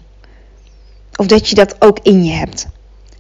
Of 1.16 1.26
dat 1.26 1.50
je 1.50 1.56
dat 1.56 1.76
ook 1.80 2.00
in 2.02 2.26
je 2.26 2.32
hebt. 2.32 2.68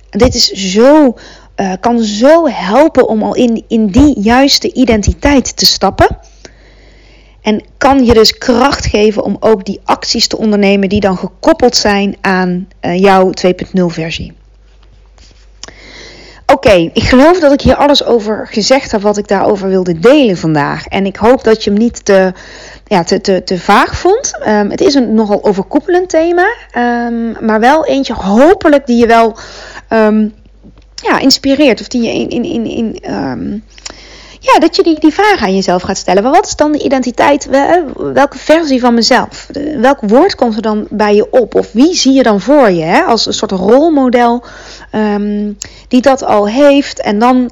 Dit 0.09 0.35
is 0.35 0.47
zo, 0.51 1.17
uh, 1.55 1.73
kan 1.79 1.99
zo 1.99 2.47
helpen 2.47 3.07
om 3.07 3.23
al 3.23 3.35
in, 3.35 3.63
in 3.67 3.87
die 3.87 4.19
juiste 4.19 4.73
identiteit 4.73 5.57
te 5.57 5.65
stappen. 5.65 6.17
En 7.41 7.63
kan 7.77 8.05
je 8.05 8.13
dus 8.13 8.37
kracht 8.37 8.85
geven 8.85 9.23
om 9.23 9.37
ook 9.39 9.65
die 9.65 9.81
acties 9.83 10.27
te 10.27 10.37
ondernemen 10.37 10.89
die 10.89 10.99
dan 10.99 11.17
gekoppeld 11.17 11.75
zijn 11.75 12.17
aan 12.21 12.67
uh, 12.81 12.99
jouw 12.99 13.31
2.0 13.47 13.85
versie. 13.85 14.33
Oké, 16.45 16.89
ik 16.93 17.03
geloof 17.03 17.39
dat 17.39 17.51
ik 17.51 17.61
hier 17.61 17.75
alles 17.75 18.03
over 18.03 18.47
gezegd 18.51 18.91
heb 18.91 19.01
wat 19.01 19.17
ik 19.17 19.27
daarover 19.27 19.67
wilde 19.67 19.99
delen 19.99 20.37
vandaag. 20.37 20.87
En 20.87 21.05
ik 21.05 21.15
hoop 21.15 21.43
dat 21.43 21.63
je 21.63 21.69
hem 21.69 21.79
niet 21.79 22.05
te, 22.05 22.33
ja, 22.93 23.03
te, 23.03 23.43
te, 23.43 23.59
vaag 23.59 23.97
vond. 23.97 24.31
Um, 24.47 24.69
het 24.69 24.81
is 24.81 24.93
een 24.93 25.13
nogal 25.13 25.43
overkoepelend 25.43 26.09
thema, 26.09 26.55
um, 26.77 27.35
maar 27.45 27.59
wel 27.59 27.85
eentje 27.85 28.13
hopelijk 28.13 28.85
die 28.85 28.97
je 28.97 29.07
wel 29.07 29.37
um, 29.89 30.33
ja, 30.95 31.19
inspireert. 31.19 31.81
Of 31.81 31.87
die 31.87 32.01
je 32.01 32.13
in, 32.13 32.29
in, 32.29 32.43
in, 32.43 32.65
in 32.65 33.63
ja, 34.39 34.59
dat 34.59 34.75
je 34.75 34.83
die, 34.83 34.99
die 34.99 35.13
vraag 35.13 35.41
aan 35.41 35.55
jezelf 35.55 35.81
gaat 35.81 35.97
stellen. 35.97 36.23
Maar 36.23 36.31
wat 36.31 36.45
is 36.45 36.55
dan 36.55 36.71
de 36.71 36.83
identiteit? 36.83 37.49
Welke 38.13 38.37
versie 38.37 38.79
van 38.79 38.93
mezelf? 38.93 39.47
Welk 39.77 39.99
woord 40.01 40.35
komt 40.35 40.55
er 40.55 40.61
dan 40.61 40.87
bij 40.89 41.15
je 41.15 41.31
op? 41.31 41.55
Of 41.55 41.71
wie 41.71 41.95
zie 41.95 42.13
je 42.13 42.23
dan 42.23 42.41
voor 42.41 42.69
je 42.69 42.83
hè? 42.83 43.01
als 43.01 43.25
een 43.25 43.33
soort 43.33 43.51
rolmodel 43.51 44.43
die 45.87 46.01
dat 46.01 46.23
al 46.23 46.47
heeft? 46.47 47.01
En 47.01 47.19
dan 47.19 47.51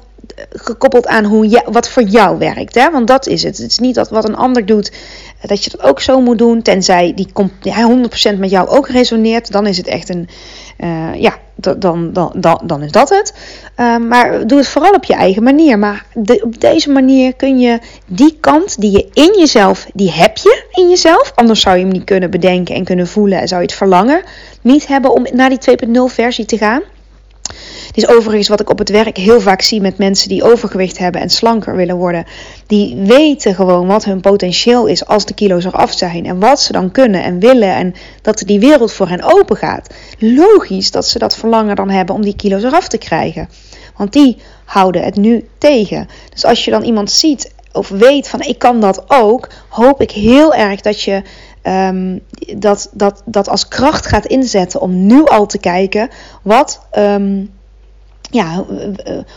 gekoppeld 0.50 1.06
aan 1.06 1.24
hoe 1.24 1.48
je, 1.48 1.62
wat 1.66 1.88
voor 1.88 2.02
jou 2.02 2.38
werkt. 2.38 2.74
Hè? 2.74 2.90
Want 2.90 3.06
dat 3.06 3.26
is 3.26 3.42
het. 3.42 3.58
Het 3.58 3.70
is 3.70 3.78
niet 3.78 3.94
dat 3.94 4.08
wat 4.08 4.28
een 4.28 4.36
ander 4.36 4.66
doet, 4.66 4.92
dat 5.40 5.64
je 5.64 5.70
dat 5.70 5.82
ook 5.82 6.00
zo 6.00 6.20
moet 6.20 6.38
doen. 6.38 6.62
Tenzij 6.62 7.12
die, 7.14 7.28
hij 7.60 8.08
100% 8.34 8.38
met 8.38 8.50
jou 8.50 8.68
ook 8.68 8.88
resoneert. 8.88 9.52
Dan 9.52 9.66
is 9.66 9.76
het 9.76 9.86
echt 9.86 10.08
een, 10.08 10.28
uh, 10.78 11.14
ja, 11.14 11.38
dan, 11.54 12.12
dan, 12.12 12.32
dan, 12.34 12.60
dan 12.64 12.82
is 12.82 12.90
dat 12.90 13.08
het. 13.08 13.34
Uh, 13.76 13.96
maar 13.96 14.46
doe 14.46 14.58
het 14.58 14.68
vooral 14.68 14.92
op 14.92 15.04
je 15.04 15.14
eigen 15.14 15.42
manier. 15.42 15.78
Maar 15.78 16.06
op 16.42 16.60
deze 16.60 16.90
manier 16.90 17.34
kun 17.34 17.58
je 17.58 17.78
die 18.06 18.36
kant 18.40 18.80
die 18.80 18.90
je 18.90 19.08
in 19.12 19.38
jezelf, 19.38 19.86
die 19.94 20.12
heb 20.12 20.36
je 20.36 20.64
in 20.72 20.88
jezelf. 20.88 21.32
Anders 21.34 21.60
zou 21.60 21.76
je 21.76 21.82
hem 21.82 21.92
niet 21.92 22.04
kunnen 22.04 22.30
bedenken 22.30 22.74
en 22.74 22.84
kunnen 22.84 23.06
voelen 23.06 23.40
en 23.40 23.48
zou 23.48 23.60
je 23.60 23.66
het 23.66 23.76
verlangen 23.76 24.22
niet 24.60 24.86
hebben 24.86 25.12
om 25.12 25.26
naar 25.32 25.48
die 25.48 25.76
2.0 25.86 25.92
versie 26.06 26.44
te 26.44 26.58
gaan. 26.58 26.82
Dit 27.92 28.04
is 28.04 28.16
overigens 28.16 28.48
wat 28.48 28.60
ik 28.60 28.70
op 28.70 28.78
het 28.78 28.88
werk 28.88 29.16
heel 29.16 29.40
vaak 29.40 29.62
zie 29.62 29.80
met 29.80 29.98
mensen 29.98 30.28
die 30.28 30.42
overgewicht 30.42 30.98
hebben 30.98 31.20
en 31.20 31.30
slanker 31.30 31.76
willen 31.76 31.96
worden. 31.96 32.24
Die 32.66 32.96
weten 32.96 33.54
gewoon 33.54 33.86
wat 33.86 34.04
hun 34.04 34.20
potentieel 34.20 34.86
is 34.86 35.06
als 35.06 35.24
de 35.24 35.34
kilo's 35.34 35.64
eraf 35.64 35.92
zijn. 35.92 36.26
En 36.26 36.38
wat 36.38 36.60
ze 36.60 36.72
dan 36.72 36.90
kunnen 36.90 37.22
en 37.22 37.38
willen. 37.38 37.74
En 37.74 37.94
dat 38.22 38.38
die 38.38 38.60
wereld 38.60 38.92
voor 38.92 39.08
hen 39.08 39.22
open 39.22 39.56
gaat. 39.56 39.94
Logisch 40.18 40.90
dat 40.90 41.06
ze 41.06 41.18
dat 41.18 41.36
verlangen 41.36 41.76
dan 41.76 41.90
hebben 41.90 42.14
om 42.14 42.22
die 42.22 42.36
kilo's 42.36 42.62
eraf 42.62 42.88
te 42.88 42.98
krijgen. 42.98 43.48
Want 43.96 44.12
die 44.12 44.36
houden 44.64 45.02
het 45.02 45.16
nu 45.16 45.48
tegen. 45.58 46.08
Dus 46.30 46.44
als 46.44 46.64
je 46.64 46.70
dan 46.70 46.82
iemand 46.82 47.10
ziet 47.10 47.52
of 47.72 47.88
weet 47.88 48.28
van 48.28 48.40
ik 48.40 48.58
kan 48.58 48.80
dat 48.80 49.04
ook, 49.06 49.48
hoop 49.68 50.00
ik 50.00 50.10
heel 50.10 50.54
erg 50.54 50.80
dat 50.80 51.00
je 51.00 51.22
um, 51.62 52.20
dat, 52.56 52.90
dat, 52.92 53.22
dat 53.24 53.48
als 53.48 53.68
kracht 53.68 54.06
gaat 54.06 54.26
inzetten 54.26 54.80
om 54.80 55.06
nu 55.06 55.24
al 55.24 55.46
te 55.46 55.58
kijken 55.58 56.08
wat, 56.42 56.80
um, 56.98 57.50
ja, 58.32 58.64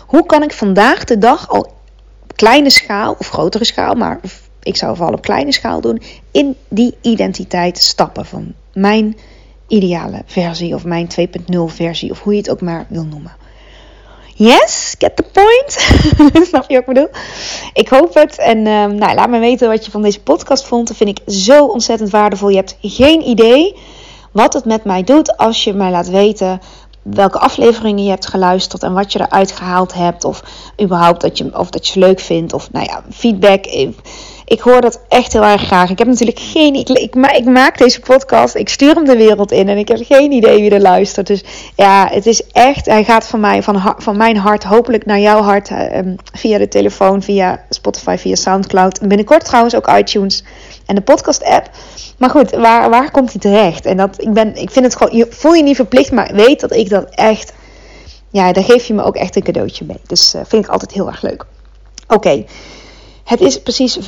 hoe 0.08 0.26
kan 0.26 0.44
ik 0.44 0.54
vandaag 0.54 1.04
de 1.04 1.18
dag 1.18 1.50
al 1.50 1.74
kleine 2.36 2.70
schaal 2.70 3.16
of 3.20 3.30
grotere 3.30 3.66
schaal, 3.66 3.96
maar 3.96 4.20
ik 4.64 4.76
zou 4.76 4.96
vooral 4.96 5.14
op 5.14 5.22
kleine 5.22 5.52
schaal 5.52 5.82
doen, 5.82 6.02
in 6.32 6.56
die 6.70 6.96
identiteit 7.02 7.78
stappen 7.78 8.26
van 8.26 8.54
mijn 8.74 9.18
ideale 9.68 10.22
versie 10.26 10.76
of 10.76 10.86
mijn 10.86 11.08
2.0 11.20 11.60
versie 11.66 12.12
of 12.12 12.22
hoe 12.22 12.34
je 12.34 12.40
het 12.40 12.50
ook 12.50 12.62
maar 12.62 12.86
wil 12.90 13.06
noemen. 13.06 13.36
Yes, 14.38 14.96
get 14.98 15.16
the 15.16 15.24
point. 15.32 15.72
Snap 16.48 16.70
je 16.70 16.74
wat 16.74 16.82
ik 16.82 16.86
bedoel? 16.86 17.10
Ik 17.74 17.88
hoop 17.88 18.14
het. 18.14 18.38
En 18.38 18.58
uh, 18.58 18.86
nou, 18.86 19.14
laat 19.14 19.30
me 19.30 19.40
weten 19.40 19.70
wat 19.70 19.86
je 19.86 19.92
van 19.92 20.02
deze 20.02 20.22
podcast 20.22 20.66
vond. 20.66 20.88
Dat 20.88 20.98
vind 20.98 21.10
ik 21.10 21.34
zo 21.34 21.66
ontzettend 21.66 22.10
waardevol. 22.10 22.50
Je 22.50 22.56
hebt 22.56 22.78
geen 22.82 23.28
idee 23.28 23.76
wat 24.32 24.54
het 24.54 24.66
met 24.66 24.84
mij 24.84 25.04
doet 25.04 25.38
als 25.38 25.64
je 25.64 25.74
mij 25.74 25.92
laat 25.92 26.10
weten 26.10 26.60
welke 27.14 27.40
afleveringen 27.40 28.04
je 28.04 28.10
hebt 28.10 28.28
geluisterd 28.28 28.84
en 28.84 28.94
wat 28.94 29.14
je 29.14 29.20
eruit 29.20 29.52
gehaald 29.52 29.94
hebt. 29.94 30.24
Of 30.24 30.44
überhaupt 30.82 31.22
dat 31.22 31.38
je, 31.38 31.58
of 31.60 31.70
dat 31.70 31.88
je 31.88 32.00
leuk 32.00 32.20
vindt. 32.20 32.54
Of 32.54 32.72
nou 32.72 32.86
ja, 32.86 33.04
feedback. 33.10 33.66
Ik 34.46 34.60
hoor 34.60 34.82
dat 34.82 35.00
echt 35.08 35.34
heel 35.34 35.44
erg 35.44 35.62
graag. 35.62 35.90
Ik 35.90 35.98
heb 35.98 36.08
natuurlijk 36.08 36.40
geen. 36.40 36.76
Ik, 36.76 36.90
ik, 36.90 37.16
ik, 37.16 37.46
maak 37.46 37.78
deze 37.78 38.00
podcast. 38.00 38.56
Ik 38.56 38.70
stuur 38.70 38.94
hem 38.96 39.06
de 39.06 39.18
wereld 39.18 39.52
in. 39.52 39.70
En 39.70 39.78
ik 39.78 39.88
heb 39.88 40.00
geen 40.02 40.32
idee 40.32 40.62
wie 40.62 40.72
er 40.72 40.82
luistert. 40.82 41.28
Dus 41.28 41.44
ja, 41.76 42.08
het 42.12 42.26
is 42.26 42.44
echt. 42.52 42.86
Hij 42.86 43.04
gaat 43.04 43.28
van, 43.28 43.40
mij, 43.40 43.64
van, 43.64 43.96
van 43.98 44.18
mijn 44.18 44.38
hart. 44.38 44.64
Hopelijk 44.64 45.06
naar 45.06 45.20
jouw 45.20 45.42
hart. 45.42 45.70
Um, 45.70 46.16
via 46.34 46.58
de 46.58 46.68
telefoon, 46.68 47.22
via 47.22 47.66
Spotify, 47.70 48.16
via 48.18 48.36
Soundcloud. 48.36 48.98
En 48.98 49.08
binnenkort 49.08 49.46
trouwens 49.46 49.76
ook 49.76 49.88
iTunes 49.98 50.44
en 50.86 50.96
de 50.96 51.02
podcast-app. 51.02 51.70
Maar 52.18 52.30
goed, 52.30 52.52
waar, 52.52 52.90
waar 52.90 53.12
komt 53.12 53.32
hij 53.32 53.42
terecht? 53.42 53.86
En 53.86 53.98
dat, 53.98 54.22
ik, 54.22 54.34
ben, 54.34 54.56
ik 54.56 54.72
vind 54.72 54.86
het 54.86 54.96
gewoon. 54.96 55.18
Je, 55.18 55.28
voel 55.30 55.54
je 55.54 55.64
niet 55.64 55.76
verplicht, 55.76 56.12
maar 56.12 56.32
weet 56.34 56.60
dat 56.60 56.76
ik 56.76 56.90
dat 56.90 57.10
echt. 57.10 57.54
Ja, 58.30 58.52
daar 58.52 58.64
geef 58.64 58.86
je 58.86 58.94
me 58.94 59.04
ook 59.04 59.16
echt 59.16 59.36
een 59.36 59.44
cadeautje 59.44 59.86
mee. 59.86 60.00
Dus 60.08 60.36
uh, 60.36 60.42
vind 60.48 60.66
ik 60.66 60.72
altijd 60.72 60.92
heel 60.92 61.08
erg 61.08 61.22
leuk. 61.22 61.46
Oké. 62.08 62.46
Het 63.26 63.42
is 63.42 63.62
precies 63.62 64.00
15.15 64.00 64.06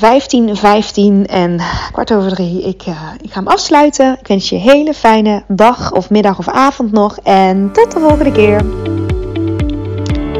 15 0.51 1.27
en 1.27 1.59
kwart 1.91 2.13
over 2.13 2.31
drie. 2.35 2.61
Ik, 2.61 2.85
uh, 2.87 3.01
ik 3.21 3.31
ga 3.31 3.39
hem 3.39 3.47
afsluiten. 3.47 4.17
Ik 4.19 4.27
wens 4.27 4.49
je 4.49 4.55
een 4.55 4.61
hele 4.61 4.93
fijne 4.93 5.43
dag 5.47 5.91
of 5.91 6.09
middag 6.09 6.37
of 6.39 6.47
avond 6.47 6.91
nog. 6.91 7.17
En 7.23 7.69
tot 7.73 7.91
de 7.91 7.99
volgende 7.99 8.31
keer. 8.31 8.61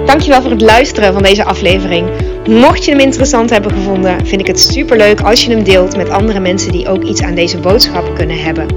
Dankjewel 0.05 0.41
voor 0.41 0.51
het 0.51 0.61
luisteren 0.61 1.13
van 1.13 1.21
deze 1.21 1.43
aflevering. 1.43 2.09
Mocht 2.47 2.85
je 2.85 2.91
hem 2.91 2.99
interessant 2.99 3.49
hebben 3.49 3.71
gevonden, 3.71 4.25
vind 4.25 4.41
ik 4.41 4.47
het 4.47 4.59
super 4.59 4.97
leuk 4.97 5.21
als 5.21 5.45
je 5.45 5.51
hem 5.51 5.63
deelt 5.63 5.95
met 5.95 6.09
andere 6.09 6.39
mensen 6.39 6.71
die 6.71 6.89
ook 6.89 7.03
iets 7.03 7.21
aan 7.21 7.35
deze 7.35 7.57
boodschap 7.57 8.15
kunnen 8.15 8.39
hebben. 8.43 8.67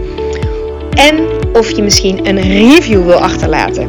En 0.95 1.27
of 1.53 1.71
je 1.71 1.83
misschien 1.83 2.27
een 2.27 2.41
review 2.41 3.05
wil 3.05 3.19
achterlaten. 3.19 3.89